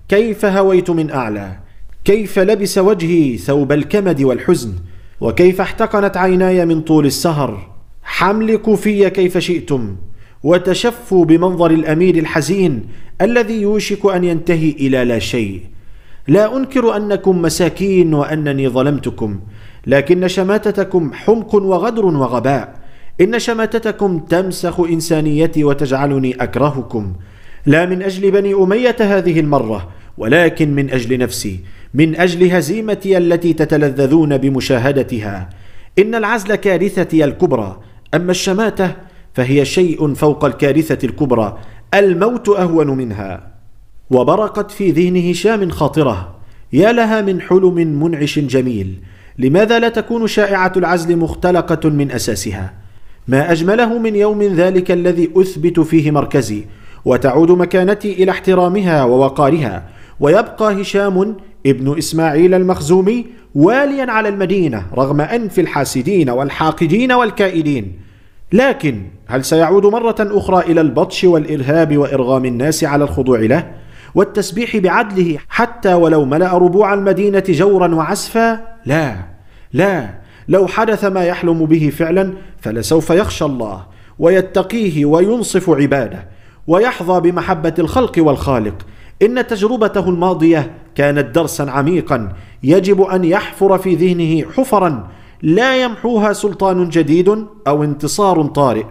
كيف 0.10 0.46
هويت 0.46 0.90
من 0.90 1.12
أعلى 1.12 1.58
كيف 2.06 2.40
لبس 2.40 2.78
وجهي 2.78 3.38
ثوب 3.38 3.72
الكمد 3.72 4.22
والحزن 4.22 4.74
وكيف 5.22 5.62
احتقنت 5.62 6.18
عيناي 6.18 6.66
من 6.66 6.82
طول 6.82 7.06
السهر. 7.06 7.76
حملكوا 8.04 8.76
في 8.76 9.10
كيف 9.10 9.38
شئتم 9.38 9.96
وتشفوا 10.44 11.26
بمنظر 11.26 11.72
الأمير 11.72 12.18
الحزين 12.18 12.84
الذي 13.22 13.62
يوشك 13.62 14.06
أن 14.06 14.24
ينتهي 14.24 14.70
إلى 14.70 15.04
لا 15.04 15.20
شيء. 15.20 15.62
لا 16.28 16.58
أنكر 16.58 16.96
أنكم 16.96 17.42
مساكين 17.42 18.14
وأنني 18.14 18.70
ظلمتكم 18.70 19.40
لكن 19.88 20.28
شماتتكم 20.28 21.14
حمق 21.14 21.56
وغدر 21.56 22.06
وغباء. 22.06 22.76
إن 23.22 23.40
شماتتكم 23.40 24.20
تمسخ 24.20 24.80
إنسانيتي 24.80 25.64
وتجعلني 25.64 26.36
أكرهكم. 26.44 27.14
لا 27.66 27.86
من 27.86 28.02
أجل 28.04 28.32
بني 28.32 28.54
أمية 28.54 28.96
هذه 29.00 29.40
المرة 29.40 29.90
ولكن 30.18 30.74
من 30.74 30.90
أجل 30.90 31.18
نفسي. 31.18 31.60
من 31.96 32.16
أجل 32.16 32.52
هزيمتي 32.52 33.18
التي 33.18 33.54
تتلذذون 33.54 34.38
بمشاهدتها. 34.38 35.50
إن 36.00 36.16
العزل 36.16 36.56
كارثتي 36.56 37.24
الكبرى 37.24 37.80
أما 38.14 38.32
الشماتة 38.32 38.92
فهي 39.34 39.66
شيء 39.66 40.14
فوق 40.14 40.46
الكارثة 40.46 41.08
الكبرى 41.08 41.58
الموت 41.94 42.50
أهون 42.50 42.88
منها. 42.88 43.56
وبرقت 44.10 44.72
في 44.72 44.92
ذهن 44.92 45.30
هشام 45.30 45.70
خاطرة 45.70 46.36
يا 46.74 46.92
لها 46.92 47.22
من 47.22 47.42
حلم 47.42 47.76
منعش 47.76 48.40
جميل 48.40 49.00
لماذا 49.40 49.80
لا 49.80 49.90
تكون 49.90 50.28
شائعة 50.28 50.74
العزل 50.78 51.18
مختلقة 51.18 51.90
من 51.90 52.12
أساسها؟ 52.12 52.74
ما 53.28 53.52
أجمله 53.52 53.98
من 53.98 54.16
يوم 54.16 54.44
ذلك 54.44 54.92
الذي 54.92 55.30
أثبت 55.36 55.80
فيه 55.80 56.12
مركزي 56.12 56.66
وتعود 57.06 57.52
مكانتي 57.52 58.14
إلى 58.14 58.32
احترامها 58.32 59.04
ووقارها 59.04 59.84
ويبقى 60.20 60.82
هشام 60.82 61.36
ابن 61.66 61.98
إسماعيل 61.98 62.54
المخزومي 62.54 63.26
واليا 63.56 64.12
على 64.12 64.30
المدينة 64.30 64.86
رغم 64.94 65.22
أنف 65.22 65.60
الحاسدين 65.60 66.30
والحاقدين 66.30 67.12
والكائدين. 67.12 68.00
لكن 68.54 69.02
هل 69.28 69.46
سيعود 69.46 69.86
مرة 69.86 70.16
أخرى 70.20 70.72
إلى 70.72 70.82
البطش 70.82 71.24
والإرهاب 71.24 71.98
وإرغام 71.98 72.46
الناس 72.46 72.84
على 72.84 73.04
الخضوع 73.04 73.40
له؟ 73.40 73.72
والتسبيح 74.16 74.78
بعدله 74.78 75.38
حتى 75.50 75.94
ولو 75.94 76.26
ملأ 76.26 76.58
ربوع 76.58 76.94
المدينة 76.94 77.44
جورا 77.50 77.96
وعسفا 77.96 78.60
لا 78.86 79.16
لا. 79.74 80.10
لو 80.48 80.68
حدث 80.68 81.06
ما 81.06 81.26
يحلم 81.26 81.66
به 81.66 81.92
فعلا 81.98 82.34
فلسوف 82.62 83.10
يخشى 83.10 83.46
الله 83.46 83.86
ويتقيه 84.20 85.06
وينصف 85.06 85.70
عباده 85.70 86.28
ويحظى 86.68 87.32
بمحبة 87.32 87.74
الخلق 87.80 88.14
والخالق. 88.18 88.86
إن 89.22 89.48
تجربته 89.48 90.10
الماضية 90.10 90.72
كانت 90.96 91.36
درسا 91.36 91.64
عميقا 91.64 92.34
يجب 92.64 93.02
أن 93.02 93.24
يحفر 93.24 93.78
في 93.78 93.96
ذهنه 93.96 94.52
حفرا 94.52 95.10
لا 95.42 95.84
يمحوها 95.84 96.34
سلطان 96.34 96.90
جديد 96.90 97.46
أو 97.68 97.84
انتصار 97.84 98.46
طارئ. 98.46 98.86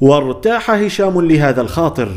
وارتاح 0.00 0.70
هشام 0.70 1.20
لهذا 1.20 1.60
الخاطر 1.60 2.08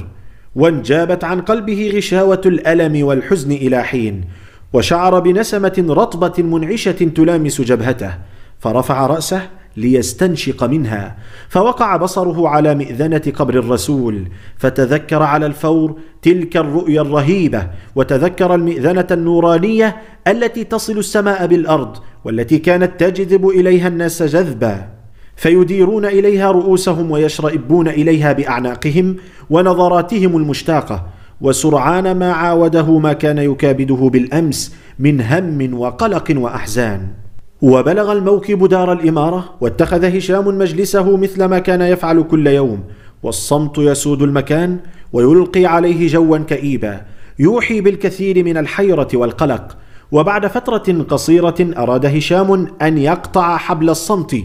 وانجابت 0.56 1.24
عن 1.24 1.42
قلبه 1.42 1.92
غشاوة 1.96 2.42
الألم 2.46 3.06
والحزن 3.06 3.52
إلى 3.52 3.84
حين 3.84 4.26
وشعر 4.74 5.20
بنسمة 5.20 5.86
رطبة 5.90 6.44
منعشة 6.44 6.92
تلامس 6.92 7.62
جبهته 7.62 8.12
فرفع 8.60 9.08
رأسه 9.08 9.42
ليستنشق 9.78 10.64
منها. 10.64 11.18
فوقع 11.50 11.98
بصره 11.98 12.48
على 12.48 12.76
مئذنة 12.76 13.22
قبر 13.36 13.54
الرسول 13.54 14.28
فتذكر 14.58 15.24
على 15.24 15.46
الفور 15.46 15.96
تلك 16.22 16.58
الرؤيا 16.58 17.02
الرهيبة 17.02 17.68
وتذكر 17.96 18.56
المئذنة 18.56 19.08
النورانية 19.12 19.98
التي 20.28 20.64
تصل 20.64 20.98
السماء 20.98 21.48
بالأرض 21.48 21.98
والتي 22.26 22.58
كانت 22.58 23.00
تجذب 23.00 23.50
إليها 23.50 23.88
الناس 23.88 24.24
جذبا. 24.24 24.88
فيديرون 25.36 26.06
إليها 26.06 26.52
رؤوسهم 26.52 27.12
ويشرئبون 27.12 27.88
إليها 27.88 28.34
بأعناقهم 28.34 29.16
ونظراتهم 29.50 30.38
المشتاقة. 30.38 31.06
وسرعان 31.42 32.20
ما 32.20 32.32
عاوده 32.32 33.00
ما 33.00 33.14
كان 33.14 33.38
يكابده 33.38 33.96
بالأمس 33.96 34.76
من 35.00 35.22
هم 35.22 35.74
وقلق 35.74 36.34
وأحزان. 36.38 37.27
وبلغ 37.62 38.12
الموكب 38.12 38.68
دار 38.68 38.92
الإمارة 38.92 39.56
واتخذ 39.62 40.18
هشام 40.18 40.58
مجلسه 40.58 41.18
مثل 41.18 41.46
ما 41.46 41.60
كان 41.60 41.82
يفعل 41.82 42.24
كل 42.24 42.48
يوم 42.48 42.84
والصمت 43.24 43.78
يسود 43.78 44.22
المكان 44.22 44.78
ويلقي 45.14 45.66
عليه 45.66 46.08
جوا 46.08 46.38
كئيبا. 46.38 47.02
يوحي 47.40 47.82
بالكثير 47.82 48.44
من 48.44 48.58
الحيرة 48.58 49.08
والقلق. 49.14 49.78
وبعد 50.12 50.48
فترة 50.48 51.04
قصيرة 51.10 51.56
أراد 51.78 52.06
هشام 52.06 52.68
أن 52.82 52.98
يقطع 52.98 53.58
حبل 53.58 53.90
الصمت 53.90 54.36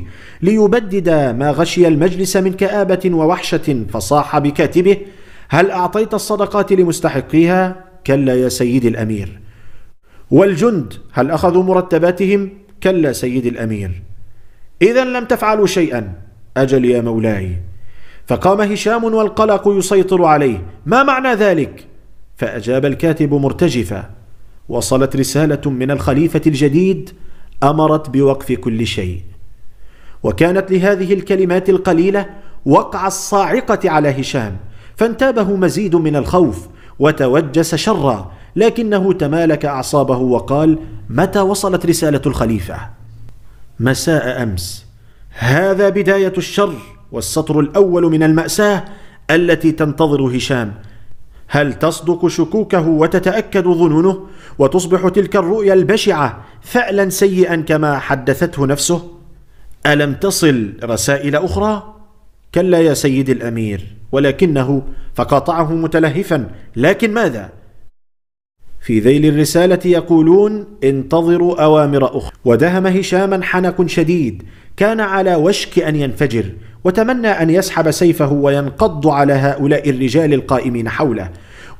ليبدد 0.42 1.09
ما 1.11 1.51
غشي 1.51 1.88
المجلس 1.88 2.37
من 2.37 2.53
كآبة 2.53 3.11
ووحشة 3.14 3.87
فصاح 3.92 4.38
بكاتبه 4.38 4.96
هل 5.48 5.70
أعطيت 5.70 6.14
الصدقات 6.14 6.72
لمستحقيها؟ 6.72 7.85
كلا 8.07 8.35
يا 8.35 8.48
سيدي 8.48 8.88
الأمير. 8.88 9.40
والجند 10.31 10.94
هل 11.12 11.31
أخذوا 11.31 11.62
مرتباتهم؟ 11.62 12.62
كلا 12.82 13.12
سيدي 13.12 13.48
الأمير. 13.48 14.02
اذا 14.82 15.04
لم 15.04 15.24
تفعلوا 15.24 15.66
شيئا 15.66 16.12
أجل 16.56 16.84
يا 16.84 17.00
مولاي. 17.00 17.56
فقام 18.26 18.60
هشام 18.60 19.04
والقلق 19.04 19.62
يسيطر 19.66 20.24
عليه. 20.24 20.66
ما 20.86 21.02
معنى 21.02 21.34
ذلك؟ 21.34 21.86
فأجاب 22.36 22.84
الكاتب 22.84 23.34
مرتجفا. 23.34 24.10
وصلت 24.68 25.16
رسالة 25.16 25.70
من 25.70 25.90
الخليفة 25.90 26.40
الجديد 26.46 27.10
أمرت 27.62 28.10
بوقف 28.10 28.52
كل 28.52 28.86
شيء. 28.86 29.20
وكانت 30.22 30.70
لهذه 30.70 31.14
الكلمات 31.14 31.68
القليلة 31.68 32.26
وقع 32.66 33.06
الصاعقة 33.06 33.90
على 33.90 34.20
هشام 34.20 34.56
فانتابه 34.96 35.56
مزيد 35.56 35.96
من 35.96 36.16
الخوف 36.16 36.68
وتوجس 36.98 37.74
شرا. 37.74 38.33
لكنه 38.57 39.13
تمالك 39.13 39.65
أعصابه 39.65 40.17
وقال 40.17 40.79
متى 41.11 41.40
وصلت 41.40 41.87
رسالة 41.87 42.21
الخليفة؟ 42.27 42.77
مساء 43.81 44.42
أمس. 44.42 44.87
هذا 45.31 45.88
بداية 45.88 46.33
الشر 46.38 46.75
والسطر 47.13 47.61
الأول 47.61 48.11
من 48.11 48.23
المأساة 48.23 48.85
التي 49.31 49.73
تنتظر 49.73 50.37
هشام. 50.37 50.75
هل 51.48 51.73
تصدق 51.73 52.27
شكوكه 52.27 52.88
وتتأكد 52.88 53.65
ظنونه 53.65 54.27
وتصبح 54.59 55.09
تلك 55.09 55.37
الرؤيا 55.37 55.75
البشعة 55.75 56.44
فعلا 56.63 57.09
سيئا 57.09 57.57
كما 57.57 57.98
حدثته 57.98 58.67
نفسه؟ 58.67 59.11
ألم 59.87 60.15
تصل 60.15 60.73
رسائل 60.85 61.37
أخرى؟ 61.37 61.94
كلا 62.55 62.81
يا 62.81 62.94
سيدي 62.94 63.33
الأمير 63.33 63.87
ولكنه 64.13 64.83
فقاطعه 65.15 65.73
متلهفا. 65.73 66.50
لكن 66.77 67.15
ماذا؟ 67.15 67.50
في 68.85 69.00
ذيل 69.00 69.26
الرسالة 69.26 69.78
يقولون 69.85 70.66
انتظروا 70.85 71.62
أوامر 71.62 72.18
أخرى. 72.18 72.33
ودهم 72.44 72.87
هشاما 72.87 73.40
حنك 73.42 73.88
شديد. 73.88 74.42
كان 74.76 75.00
على 75.00 75.35
وشك 75.35 75.78
أن 75.78 75.96
ينفجر 75.96 76.44
وتمنى 76.85 77.28
أن 77.28 77.50
يسحب 77.50 77.90
سيفه 77.90 78.33
وينقض 78.33 79.08
على 79.08 79.33
هؤلاء 79.33 79.90
الرجال 79.90 80.35
القائمين 80.35 80.88
حوله 80.88 81.30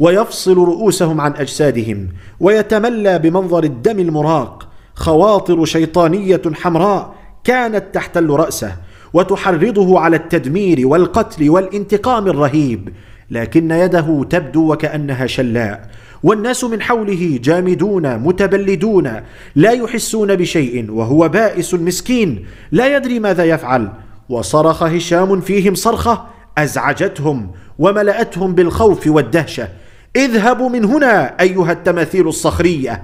ويفصل 0.01 0.57
رؤوسهم 0.57 1.21
عن 1.21 1.33
أجسادهم 1.37 2.09
ويتملى 2.41 3.19
بمنظر 3.19 3.65
الدم 3.65 3.99
المراق. 3.99 4.69
خواطر 4.95 5.65
شيطانية 5.65 6.43
حمراء 6.55 7.15
كانت 7.45 7.85
تحتل 7.93 8.31
رأسه 8.31 8.77
وتحرضه 9.13 10.01
على 10.01 10.17
التدمير 10.17 10.87
والقتل 10.87 11.51
والانتقام 11.51 12.27
الرهيب. 12.27 12.89
لكن 13.31 13.71
يده 13.71 14.27
تبدو 14.31 14.73
وكأنها 14.73 15.27
شلاء. 15.27 15.91
والناس 16.23 16.65
من 16.65 16.83
حوله 16.83 17.39
جامدون 17.43 18.19
متبلدون 18.19 19.21
لا 19.55 19.71
يحسون 19.71 20.37
بشيء 20.37 20.91
وهو 20.91 21.29
بائس 21.29 21.75
مسكين 21.75 22.47
لا 22.73 22.97
يدري 22.97 23.19
ماذا 23.19 23.45
يفعل. 23.45 23.89
وصرخ 24.29 24.83
هشام 24.83 25.41
فيهم 25.41 25.75
صرخة 25.75 26.27
أزعجتهم 26.59 27.51
وملأتهم 27.79 28.55
بالخوف 28.55 29.07
والدهشة. 29.07 29.69
اذهبوا 30.17 30.69
من 30.69 30.85
هنا 30.85 31.41
أيها 31.41 31.73
التماثيل 31.73 32.29
الصخرية. 32.29 33.03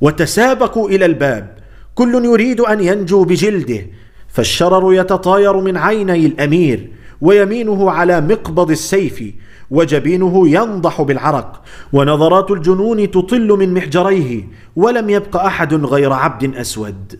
وتسابقوا 0.00 0.88
إلى 0.88 1.04
الباب. 1.04 1.58
كل 1.94 2.24
يريد 2.24 2.60
أن 2.60 2.80
ينجو 2.80 3.24
بجلده. 3.24 3.86
فالشرر 4.28 4.94
يتطاير 4.94 5.60
من 5.60 5.76
عيني 5.76 6.26
الأمير 6.26 6.88
ويمينه 7.20 7.90
على 7.90 8.20
مقبض 8.20 8.70
السيف. 8.70 9.22
وجبينه 9.70 10.48
ينضح 10.48 11.02
بالعرق 11.02 11.62
ونظرات 11.92 12.50
الجنون 12.50 13.10
تطل 13.10 13.48
من 13.48 13.74
محجريه 13.74 14.48
ولم 14.76 15.10
يبق 15.10 15.36
أحد 15.36 15.74
غير 15.74 16.12
عبد 16.12 16.56
أسود. 16.56 17.18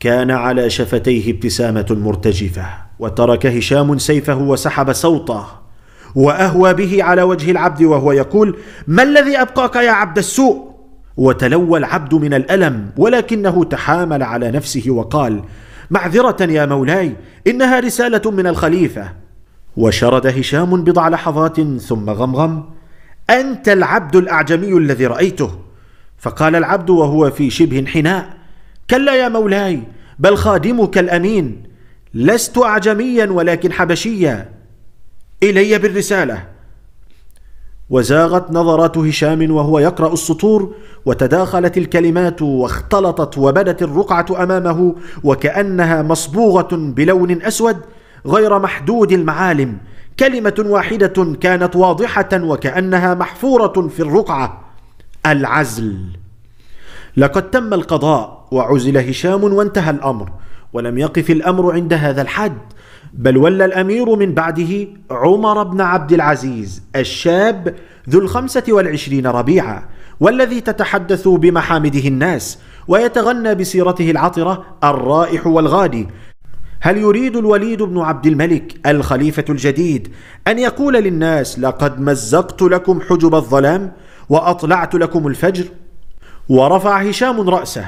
كان 0.00 0.30
على 0.30 0.70
شفتيه 0.70 1.32
ابتسامة 1.32 1.86
مرتجفة 1.90 2.66
وترك 2.98 3.46
هشام 3.46 3.98
سيفه 3.98 4.36
وسحب 4.36 4.92
صوته 4.92 5.44
وأهوى 6.14 6.74
به 6.74 7.04
على 7.04 7.22
وجه 7.22 7.50
العبد 7.50 7.82
وهو 7.82 8.12
يقول 8.12 8.56
ما 8.86 9.02
الذي 9.02 9.36
أبقاك 9.36 9.76
يا 9.76 9.90
عبد 9.90 10.18
السوء؟ 10.18 10.70
وتلوى 11.16 11.78
العبد 11.78 12.14
من 12.14 12.34
الألم 12.34 12.90
ولكنه 12.96 13.64
تحامل 13.64 14.22
على 14.22 14.50
نفسه 14.50 14.90
وقال 14.90 15.42
معذرة 15.90 16.42
يا 16.42 16.66
مولاي 16.66 17.16
إنها 17.46 17.80
رسالة 17.80 18.30
من 18.30 18.46
الخليفة. 18.46 19.12
وشرد 19.76 20.26
هشام 20.26 20.84
بضع 20.84 21.08
لحظات 21.08 21.60
ثم 21.60 22.10
غمغم 22.10 22.64
أنت 23.30 23.68
العبد 23.68 24.16
الأعجمي 24.16 24.72
الذي 24.78 25.06
رأيته؟ 25.06 25.50
فقال 26.18 26.56
العبد 26.56 26.90
وهو 26.90 27.30
في 27.30 27.50
شبه 27.50 27.78
انحناء 27.78 28.36
كلا 28.90 29.14
يا 29.14 29.28
مولاي 29.28 29.82
بل 30.18 30.36
خادمك 30.36 30.98
الأمين 30.98 31.62
لست 32.14 32.58
اعجميا 32.58 33.26
ولكن 33.26 33.72
حبشيا. 33.72 34.52
إلي 35.42 35.78
بالرسالة. 35.78 36.46
وزاغت 37.90 38.50
نظرات 38.50 38.98
هشام 38.98 39.50
وهو 39.50 39.78
يقرأ 39.78 40.12
السطور 40.12 40.74
وتداخلت 41.06 41.78
الكلمات 41.78 42.42
واختلطت 42.42 43.38
وبدت 43.38 43.82
الرقعة 43.82 44.26
أمامه 44.42 44.94
وكأنها 45.24 46.02
مصبوغة 46.02 46.68
بلون 46.72 47.42
أسود 47.42 47.76
غير 48.26 48.58
محدود 48.58 49.12
المعالم. 49.12 49.78
كلمة 50.18 50.64
واحدة 50.66 51.34
كانت 51.40 51.76
واضحة 51.76 52.28
وكأنها 52.34 53.14
محفورة 53.14 53.88
في 53.88 54.00
الرقعة. 54.00 54.60
العزل. 55.26 55.98
لقد 57.16 57.50
تم 57.50 57.74
القضاء 57.74 58.48
وعزل 58.50 58.98
هشام 58.98 59.44
وانتهى 59.44 59.90
الأمر 59.90 60.30
ولم 60.72 60.98
يقف 60.98 61.30
الأمر 61.30 61.72
عند 61.72 61.92
هذا 61.92 62.22
الحد 62.22 62.58
بل 63.14 63.36
ولى 63.36 63.64
الأمير 63.64 64.16
من 64.16 64.34
بعده 64.34 64.88
عمر 65.10 65.62
بن 65.62 65.80
عبد 65.80 66.12
العزيز 66.12 66.82
الشاب 66.96 67.74
ذو 68.08 68.20
الخمسة 68.20 68.62
والعشرين 68.68 69.26
ربيعة 69.26 69.88
والذي 70.20 70.60
تتحدث 70.60 71.28
بمحامده 71.28 72.08
الناس 72.08 72.58
ويتغنى 72.88 73.54
بسيرته 73.54 74.10
العطرة 74.10 74.64
الرائح 74.84 75.46
والغادي 75.46 76.08
هل 76.82 76.96
يريد 76.98 77.36
الوليد 77.36 77.82
بن 77.82 77.98
عبد 77.98 78.26
الملك 78.26 78.86
الخليفة 78.86 79.44
الجديد 79.48 80.08
أن 80.48 80.58
يقول 80.58 80.94
للناس 80.94 81.58
لقد 81.58 82.00
مزقت 82.00 82.62
لكم 82.62 83.00
حجب 83.00 83.34
الظلام 83.34 83.92
وأطلعت 84.28 84.94
لكم 84.94 85.26
الفجر؟ 85.26 85.64
ورفع 86.48 87.02
هشام 87.02 87.50
رأسه 87.50 87.84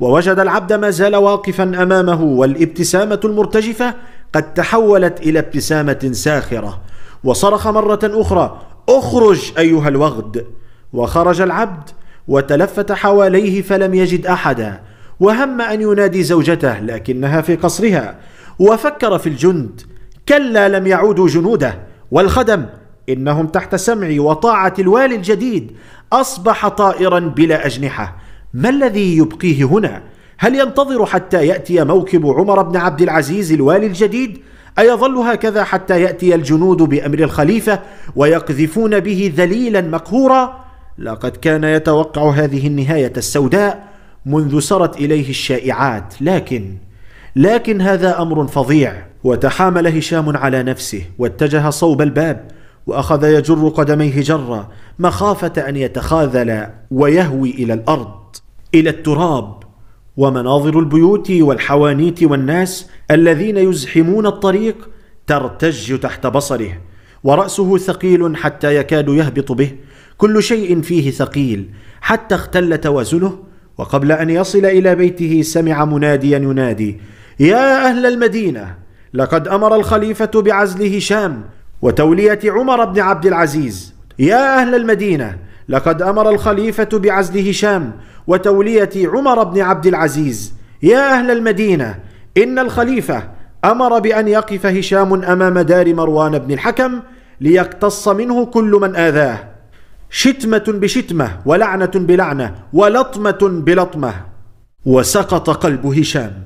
ووجد 0.00 0.38
العبد 0.38 0.72
ما 0.72 0.90
زال 0.90 1.16
واقفا 1.16 1.62
أمامه 1.62 2.22
والابتسامة 2.22 3.20
المرتجفة 3.24 3.94
قد 4.32 4.54
تحولت 4.54 5.20
إلى 5.20 5.38
ابتسامة 5.38 6.10
ساخرة. 6.12 6.80
وصرخ 7.24 7.66
مرة 7.68 8.00
أخرى 8.04 8.60
أخرج 8.88 9.52
أيها 9.58 9.88
الوغد. 9.88 10.46
وخرج 10.92 11.40
العبد 11.40 11.90
وتلفت 12.28 12.92
حواليه 12.92 13.62
فلم 13.62 13.94
يجد 13.94 14.26
أحدا. 14.26 14.80
وهم 15.20 15.60
أن 15.60 15.80
ينادي 15.80 16.22
زوجته 16.22 16.80
لكنها 16.80 17.40
في 17.40 17.56
قصرها 17.56 18.18
وفكر 18.58 19.18
في 19.18 19.28
الجند. 19.28 19.80
كلا 20.28 20.68
لم 20.68 20.86
يعودوا 20.86 21.28
جنوده 21.28 21.78
والخدم 22.10 22.66
إنهم 23.08 23.46
تحت 23.46 23.74
سمع 23.74 24.20
وطاعة 24.20 24.74
الوالي 24.78 25.14
الجديد 25.14 25.72
أصبح 26.12 26.68
طائرا 26.68 27.18
بلا 27.18 27.66
أجنحة. 27.66 28.16
ما 28.54 28.68
الذي 28.68 29.16
يبقيه 29.16 29.64
هنا؟ 29.64 30.02
هل 30.38 30.54
ينتظر 30.54 31.06
حتى 31.06 31.46
يأتي 31.46 31.84
موكب 31.84 32.26
عمر 32.26 32.62
بن 32.62 32.76
عبد 32.76 33.02
العزيز 33.02 33.52
الوالي 33.52 33.86
الجديد؟ 33.86 34.38
أيظل 34.78 35.16
هكذا 35.16 35.64
حتى 35.64 36.02
يأتي 36.02 36.34
الجنود 36.34 36.82
بأمر 36.82 37.18
الخليفة 37.18 37.80
ويقذفون 38.16 39.00
به 39.00 39.32
ذليلا 39.36 39.80
مقهورا؟ 39.80 40.64
لقد 40.98 41.36
كان 41.36 41.64
يتوقع 41.64 42.30
هذه 42.30 42.66
النهاية 42.66 43.12
السوداء 43.16 43.89
منذ 44.26 44.60
سرت 44.60 44.96
إليه 44.96 45.30
الشائعات. 45.30 46.14
لكن 46.20 46.76
لكن 47.36 47.80
هذا 47.80 48.22
أمر 48.22 48.46
فظيع. 48.46 49.06
وتحامل 49.24 49.86
هشام 49.86 50.36
على 50.36 50.62
نفسه 50.62 51.02
واتجه 51.18 51.70
صوب 51.70 52.02
الباب 52.02 52.50
وأخذ 52.86 53.24
يجر 53.24 53.68
قدميه 53.68 54.20
جرا 54.20 54.68
مخافة 54.98 55.68
أن 55.68 55.76
يتخاذل 55.76 56.66
ويهوي 56.90 57.50
إلى 57.50 57.74
الأرض 57.74 58.36
إلى 58.74 58.90
التراب. 58.90 59.60
ومناظر 60.16 60.78
البيوت 60.78 61.30
والحوانيت 61.30 62.22
والناس 62.22 62.86
الذين 63.10 63.56
يزحمون 63.56 64.26
الطريق 64.26 64.88
ترتج 65.26 65.98
تحت 65.98 66.26
بصره 66.26 66.78
ورأسه 67.24 67.78
ثقيل 67.78 68.36
حتى 68.36 68.76
يكاد 68.76 69.08
يهبط 69.08 69.52
به. 69.52 69.70
كل 70.18 70.42
شيء 70.42 70.80
فيه 70.80 71.10
ثقيل 71.10 71.70
حتى 72.00 72.34
اختل 72.34 72.78
توازنه 72.78 73.38
وقبل 73.80 74.12
أن 74.12 74.30
يصل 74.30 74.66
إلى 74.66 74.94
بيته 74.94 75.42
سمع 75.42 75.84
مناديا 75.84 76.38
ينادي 76.38 77.00
يا 77.40 77.88
أهل 77.88 78.06
المدينة 78.06 78.74
لقد 79.14 79.48
أمر 79.48 79.74
الخليفة 79.74 80.30
بعزل 80.34 80.96
هشام 80.96 81.42
وتولية 81.82 82.38
عمر 82.44 82.84
بن 82.84 83.00
عبد 83.00 83.26
العزيز. 83.26 83.94
يا 84.18 84.60
أهل 84.60 84.74
المدينة 84.74 85.36
لقد 85.68 86.02
أمر 86.02 86.30
الخليفة 86.30 86.88
بعزل 86.92 87.48
هشام 87.48 87.92
وتولية 88.26 88.90
عمر 88.96 89.44
بن 89.44 89.60
عبد 89.60 89.86
العزيز. 89.86 90.54
يا 90.82 91.12
أهل 91.18 91.30
المدينة 91.30 91.98
إن 92.36 92.58
الخليفة 92.58 93.22
أمر 93.64 93.98
بأن 93.98 94.28
يقف 94.28 94.66
هشام 94.66 95.24
أمام 95.24 95.58
دار 95.58 95.94
مروان 95.94 96.38
بن 96.38 96.52
الحكم 96.52 97.00
ليقتص 97.40 98.08
منه 98.08 98.46
كل 98.46 98.78
من 98.82 98.96
آذاه. 98.96 99.38
شتمة 100.10 100.64
بشتمة 100.68 101.38
ولعنة 101.46 101.90
بلعنة 101.94 102.54
ولطمة 102.72 103.38
بلطمة. 103.42 104.14
وسقط 104.84 105.50
قلب 105.50 105.86
هشام 105.86 106.44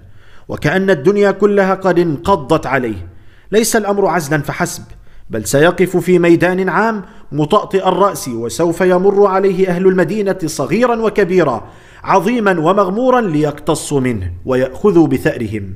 وكأن 0.49 0.91
الدنيا 0.91 1.31
كلها 1.31 1.75
قد 1.75 1.99
انقضت 1.99 2.67
عليه. 2.67 3.09
ليس 3.53 3.77
الأمر 3.77 4.07
عزلا 4.07 4.39
فحسب 4.39 4.83
بل 5.31 5.45
سيقف 5.45 5.97
في 5.97 6.19
ميدان 6.19 6.69
عام 6.69 7.03
مطأطئ 7.33 7.89
الرأس 7.89 8.29
وسوف 8.29 8.81
يمر 8.81 9.27
عليه 9.27 9.69
أهل 9.69 9.87
المدينة 9.87 10.39
صغيرا 10.47 10.97
وكبيرا 10.97 11.69
عظيما 12.05 12.61
ومغمورا 12.61 13.21
ليقتصوا 13.21 14.01
منه 14.01 14.33
ويأخذوا 14.45 15.07
بثأرهم. 15.07 15.75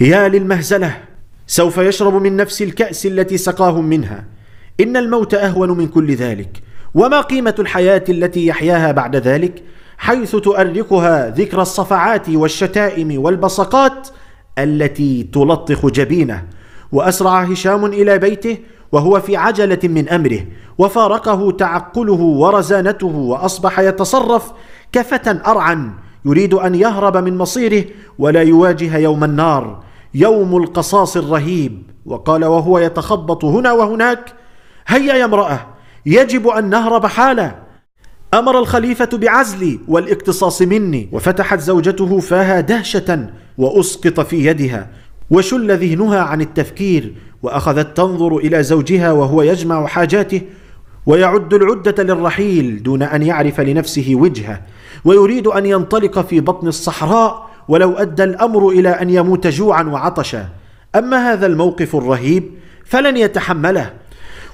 يا 0.00 0.28
للمهزلة 0.28 0.96
سوف 1.46 1.78
يشرب 1.78 2.22
من 2.22 2.36
نفس 2.36 2.62
الكأس 2.62 3.06
التي 3.06 3.36
سقاهم 3.36 3.84
منها. 3.84 4.24
إن 4.80 4.96
الموت 4.96 5.34
أهون 5.34 5.70
من 5.70 5.88
كل 5.88 6.14
ذلك. 6.14 6.62
وما 6.94 7.20
قيمة 7.20 7.54
الحياة 7.58 8.04
التي 8.08 8.46
يحياها 8.46 8.92
بعد 8.92 9.16
ذلك؟ 9.16 9.62
حيث 9.98 10.36
تؤرقها 10.36 11.30
ذكرى 11.30 11.62
الصفعات 11.62 12.28
والشتائم 12.28 13.22
والبصقات 13.22 14.08
التي 14.58 15.22
تلطخ 15.32 15.86
جبينه. 15.86 16.44
وأسرع 16.92 17.42
هشام 17.42 17.84
إلى 17.84 18.18
بيته 18.18 18.58
وهو 18.92 19.20
في 19.20 19.36
عجلة 19.36 19.78
من 19.84 20.08
أمره 20.08 20.40
وفارقه 20.78 21.50
تعقله 21.50 22.20
ورزانته 22.20 23.06
وأصبح 23.06 23.80
يتصرف 23.80 24.52
كفتى 24.92 25.40
أرعن 25.46 25.90
يريد 26.24 26.54
أن 26.54 26.74
يهرب 26.74 27.16
من 27.16 27.38
مصيره 27.38 27.84
ولا 28.18 28.42
يواجه 28.42 28.96
يوم 28.96 29.24
النار 29.24 29.82
يوم 30.14 30.56
القصاص 30.56 31.16
الرهيب. 31.16 31.82
وقال 32.06 32.44
وهو 32.44 32.78
يتخبط 32.78 33.44
هنا 33.44 33.72
وهناك 33.72 34.32
هيا 34.86 35.14
يا 35.14 35.24
امرأة 35.24 35.73
يجب 36.06 36.48
أن 36.48 36.70
نهرب 36.70 37.06
حالا. 37.06 37.54
أمر 38.34 38.58
الخليفة 38.58 39.08
بعزلي 39.12 39.80
والاقتصاص 39.88 40.62
مني. 40.62 41.08
وفتحت 41.12 41.60
زوجته 41.60 42.20
فاها 42.20 42.60
دهشة 42.60 43.26
وأسقط 43.58 44.20
في 44.20 44.46
يدها. 44.46 44.88
وشل 45.30 45.78
ذهنها 45.78 46.20
عن 46.20 46.40
التفكير. 46.40 47.14
وأخذت 47.42 47.96
تنظر 47.96 48.36
إلى 48.36 48.62
زوجها 48.62 49.12
وهو 49.12 49.42
يجمع 49.42 49.86
حاجاته. 49.86 50.42
ويعد 51.06 51.54
العدة 51.54 52.02
للرحيل 52.02 52.82
دون 52.82 53.02
أن 53.02 53.22
يعرف 53.22 53.60
لنفسه 53.60 54.12
وجهه. 54.14 54.60
ويريد 55.04 55.46
أن 55.46 55.66
ينطلق 55.66 56.18
في 56.18 56.40
بطن 56.40 56.68
الصحراء. 56.68 57.50
ولو 57.68 57.92
أدى 57.92 58.24
الأمر 58.24 58.68
إلى 58.68 58.88
أن 58.88 59.10
يموت 59.10 59.46
جوعا 59.46 59.82
وعطشا. 59.82 60.48
أما 60.94 61.32
هذا 61.32 61.46
الموقف 61.46 61.96
الرهيب 61.96 62.50
فلن 62.84 63.16
يتحمله. 63.16 63.90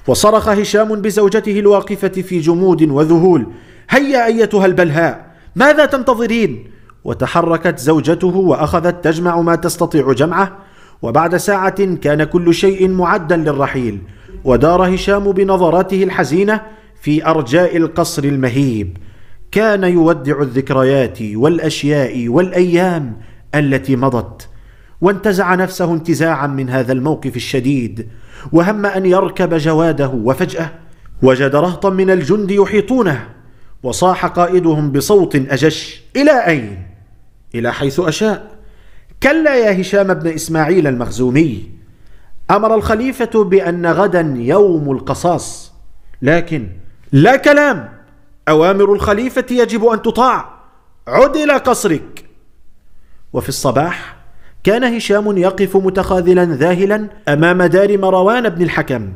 وصرخ 0.07 0.49
هشام 0.49 1.01
بزوجته 1.01 1.59
الواقفة 1.59 2.07
في 2.07 2.39
جمود 2.39 2.83
وذهول. 2.83 3.47
هيا 3.89 4.25
أيتها 4.25 4.65
البلهاء 4.65 5.31
ماذا 5.55 5.85
تنتظرين؟ 5.85 6.71
وتحركت 7.03 7.79
زوجته 7.79 8.35
وأخذت 8.35 9.03
تجمع 9.03 9.41
ما 9.41 9.55
تستطيع 9.55 10.11
جمعه. 10.11 10.57
وبعد 11.01 11.37
ساعة 11.37 11.95
كان 11.95 12.23
كل 12.23 12.53
شيء 12.53 12.89
معدا 12.89 13.37
للرحيل. 13.37 13.99
ودار 14.43 14.95
هشام 14.95 15.31
بنظراته 15.31 16.03
الحزينة 16.03 16.61
في 17.01 17.25
أرجاء 17.25 17.77
القصر 17.77 18.23
المهيب. 18.23 18.97
كان 19.51 19.83
يودع 19.83 20.41
الذكريات 20.41 21.17
والأشياء 21.21 22.27
والأيام 22.27 23.17
التي 23.55 23.95
مضت 23.95 24.49
وانتزع 25.01 25.55
نفسه 25.55 25.93
انتزاعا 25.93 26.47
من 26.47 26.69
هذا 26.69 26.93
الموقف 26.93 27.35
الشديد. 27.35 28.07
وهم 28.51 28.85
أن 28.85 29.05
يركب 29.05 29.53
جواده 29.53 30.07
وفجأة 30.07 30.69
وجد 31.21 31.55
رهطا 31.55 31.89
من 31.89 32.09
الجند 32.09 32.51
يحيطونه 32.51 33.29
وصاح 33.83 34.25
قائدهم 34.25 34.91
بصوت 34.91 35.35
أجش 35.35 36.01
إلى 36.15 36.47
أين؟ 36.47 36.83
إلى 37.55 37.73
حيث 37.73 37.99
أشاء. 37.99 38.51
كلا 39.23 39.55
يا 39.55 39.81
هشام 39.81 40.13
بن 40.13 40.27
إسماعيل 40.27 40.87
المخزومي 40.87 41.69
أمر 42.51 42.75
الخليفة 42.75 43.43
بأن 43.43 43.85
غدا 43.85 44.33
يوم 44.37 44.91
القصاص 44.91 45.73
لكن 46.21 46.67
لا 47.11 47.35
كلام. 47.35 47.89
أوامر 48.49 48.93
الخليفة 48.93 49.45
يجب 49.51 49.85
أن 49.85 50.01
تطاع. 50.01 50.49
عد 51.07 51.35
إلى 51.35 51.53
قصرك. 51.53 52.25
وفي 53.33 53.49
الصباح 53.49 54.15
كان 54.63 54.83
هشام 54.83 55.37
يقف 55.37 55.77
متخاذلا 55.77 56.45
ذاهلا 56.45 57.07
أمام 57.27 57.63
دار 57.63 57.97
مروان 57.97 58.49
بن 58.49 58.61
الحكم 58.61 59.09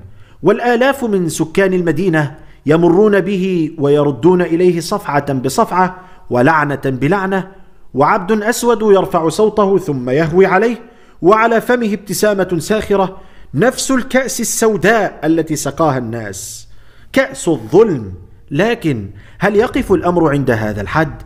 والآلاف 0.43 1.04
من 1.04 1.30
سكان 1.30 1.74
المدينة 1.74 2.36
يمرون 2.66 3.20
به 3.20 3.72
ويردون 3.78 4.41
إليه 4.41 4.80
صفعة 4.80 5.34
بصفعة 5.34 5.96
ولعنة 6.30 6.82
بلعنة 6.86 7.48
وعبد 7.93 8.41
أسود 8.41 8.82
يرفع 8.82 9.30
صوته 9.30 9.78
ثم 9.78 10.10
يهوي 10.10 10.46
عليه 10.46 10.78
وعلى 11.22 11.62
فمه 11.62 11.93
ابتسامة 11.93 12.58
ساخرة 12.60 13.18
نفس 13.54 13.91
الكأس 13.91 14.41
السوداء 14.41 15.20
التي 15.24 15.56
سقاها 15.56 15.98
الناس. 15.98 16.68
كأس 17.14 17.48
الظلم. 17.48 18.14
لكن 18.52 19.10
هل 19.39 19.56
يقف 19.56 19.91
الأمر 19.91 20.32
عند 20.32 20.52
هذا 20.52 20.82
الحد؟ 20.82 21.22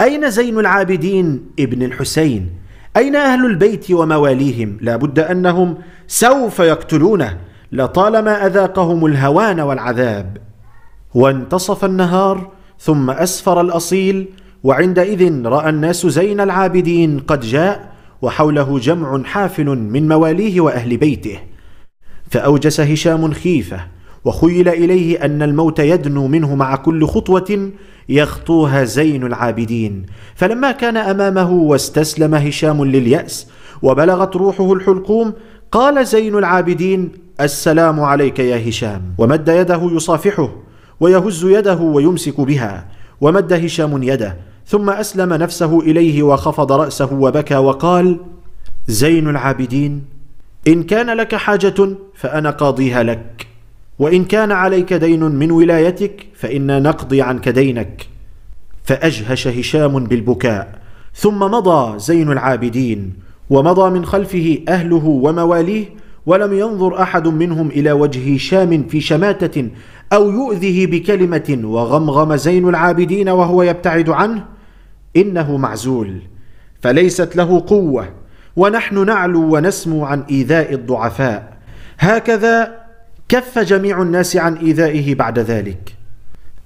أين 0.00 0.30
زين 0.30 0.58
العابدين 0.58 1.46
ابن 1.58 1.82
الحسين؟ 1.82 2.50
أين 2.96 3.16
أهل 3.16 3.46
البيت 3.46 3.90
ومواليهم؟ 3.90 4.78
لا 4.80 4.96
بد 4.96 5.18
أنهم 5.18 5.76
سوف 6.06 6.58
يقتلونه 6.58 7.38
لطالما 7.72 8.46
أذاقهم 8.46 9.06
الهوان 9.06 9.60
والعذاب. 9.60 10.36
وانتصف 11.14 11.84
النهار 11.84 12.50
ثم 12.78 13.10
أسفر 13.10 13.60
الأصيل 13.60 14.28
وعندئذ 14.62 15.46
رأى 15.46 15.68
الناس 15.68 16.06
زين 16.06 16.40
العابدين 16.40 17.20
قد 17.20 17.40
جاء 17.40 17.92
وحوله 18.22 18.78
جمع 18.78 19.22
حافل 19.22 19.66
من 19.66 20.08
مواليه 20.08 20.60
وأهل 20.60 20.96
بيته. 20.96 21.38
فأوجس 22.30 22.80
هشام 22.80 23.32
خيفة 23.32 23.80
وخيل 24.24 24.68
إليه 24.68 25.24
أن 25.24 25.42
الموت 25.42 25.78
يدنو 25.78 26.26
منه 26.26 26.54
مع 26.54 26.76
كل 26.76 27.06
خطوة 27.06 27.70
يخطوها 28.08 28.84
زين 28.84 29.26
العابدين. 29.26 30.06
فلما 30.34 30.72
كان 30.72 30.96
أمامه 30.96 31.52
واستسلم 31.52 32.34
هشام 32.34 32.84
لليأس 32.84 33.46
وبلغت 33.82 34.36
روحه 34.36 34.72
الحلقوم 34.72 35.32
قال 35.72 36.06
زين 36.06 36.38
العابدين 36.38 37.12
السلام 37.40 38.00
عليك 38.00 38.38
يا 38.38 38.68
هشام. 38.68 39.02
ومد 39.18 39.48
يده 39.48 39.90
يصافحه 39.92 40.50
ويهز 41.00 41.44
يده 41.44 41.76
ويمسك 41.80 42.40
بها. 42.40 42.86
ومد 43.20 43.52
هشام 43.52 44.02
يده 44.02 44.36
ثم 44.66 44.90
أسلم 44.90 45.32
نفسه 45.32 45.80
إليه 45.80 46.22
وخفض 46.22 46.72
رأسه 46.72 47.12
وبكى 47.12 47.56
وقال 47.56 48.20
زين 48.86 49.28
العابدين 49.28 50.04
إن 50.68 50.82
كان 50.82 51.16
لك 51.16 51.34
حاجة 51.34 51.88
فأنا 52.14 52.50
قاضيها 52.50 53.02
لك. 53.02 53.53
وإن 53.98 54.24
كان 54.24 54.52
عليك 54.52 54.92
دين 54.92 55.24
من 55.24 55.50
ولايتك 55.50 56.26
فانا 56.34 56.78
نقضي 56.80 57.22
عنك 57.22 57.48
دينك. 57.48 58.06
فأجهش 58.84 59.48
هشام 59.48 60.04
بالبكاء 60.04 60.78
ثم 61.14 61.38
مضى 61.38 61.98
زين 61.98 62.32
العابدين 62.32 63.12
ومضى 63.50 63.90
من 63.90 64.04
خلفه 64.04 64.58
أهله 64.68 65.06
ومواليه 65.06 65.84
ولم 66.26 66.52
ينظر 66.52 67.02
أحد 67.02 67.28
منهم 67.28 67.68
إلى 67.68 67.92
وجه 67.92 68.34
هشام 68.34 68.82
في 68.82 69.00
شماتة 69.00 69.68
أو 70.12 70.30
يؤذه 70.30 70.86
بكلمة 70.86 71.60
وغمغم 71.64 72.36
زين 72.36 72.68
العابدين 72.68 73.28
وهو 73.28 73.62
يبتعد 73.62 74.08
عنه 74.10 74.44
إنه 75.16 75.56
معزول. 75.56 76.22
فليست 76.80 77.36
له 77.36 77.64
قوة 77.66 78.08
ونحن 78.56 79.06
نعلو 79.06 79.56
ونسمو 79.56 80.04
عن 80.04 80.24
إيذاء 80.30 80.74
الضعفاء. 80.74 81.56
هكذا 81.98 82.83
كف 83.28 83.58
جميع 83.58 84.02
الناس 84.02 84.36
عن 84.36 84.54
إيذائه 84.56 85.14
بعد 85.14 85.38
ذلك. 85.38 85.94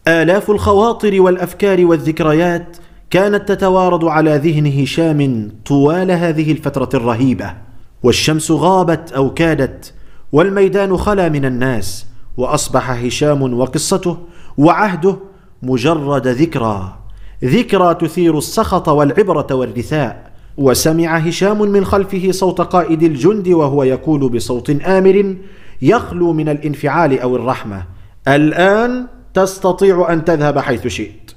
آلاف 0.08 0.50
الخواطر 0.50 1.20
والأفكار 1.20 1.84
والذكريات 1.84 2.76
كانت 3.10 3.48
تتوارد 3.52 4.04
على 4.04 4.36
ذهن 4.36 4.82
هشام 4.82 5.50
طوال 5.66 6.10
هذه 6.10 6.52
الفترة 6.52 6.88
الرهيبة. 6.94 7.54
والشمس 8.02 8.50
غابت 8.50 9.12
أو 9.12 9.34
كادت 9.34 9.94
والميدان 10.32 10.96
خلا 10.96 11.28
من 11.28 11.44
الناس 11.44 12.06
وأصبح 12.36 12.90
هشام 12.90 13.54
وقصته 13.54 14.16
وعهده 14.58 15.16
مجرد 15.62 16.26
ذكرى. 16.26 16.98
ذكرى 17.44 17.94
تثير 17.94 18.38
السخط 18.38 18.88
والعبرة 18.88 19.54
والرثاء. 19.54 20.28
وسمع 20.58 21.16
هشام 21.16 21.62
من 21.62 21.84
خلفه 21.84 22.30
صوت 22.30 22.60
قائد 22.60 23.02
الجند 23.02 23.48
وهو 23.48 23.82
يقول 23.82 24.28
بصوت 24.28 24.70
آمر 24.70 25.36
يخلو 25.82 26.32
من 26.32 26.48
الانفعال 26.48 27.20
أو 27.20 27.36
الرحمة. 27.36 27.84
الآن 28.28 29.06
تستطيع 29.34 30.12
أن 30.12 30.24
تذهب 30.24 30.58
حيث 30.58 30.86
شئت. 30.86 31.30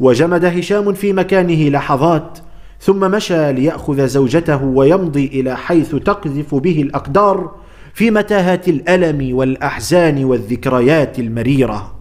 وجمد 0.00 0.44
هشام 0.44 0.94
في 0.94 1.12
مكانه 1.12 1.68
لحظات 1.68 2.38
ثم 2.80 3.10
مشى 3.10 3.52
ليأخذ 3.52 4.06
زوجته 4.06 4.64
ويمضي 4.64 5.26
إلى 5.26 5.56
حيث 5.56 5.94
تقذف 5.94 6.54
به 6.54 6.82
الأقدار 6.82 7.54
في 7.94 8.10
متاهات 8.10 8.68
الألم 8.68 9.36
والأحزان 9.36 10.24
والذكريات 10.24 11.18
المريرة. 11.18 11.99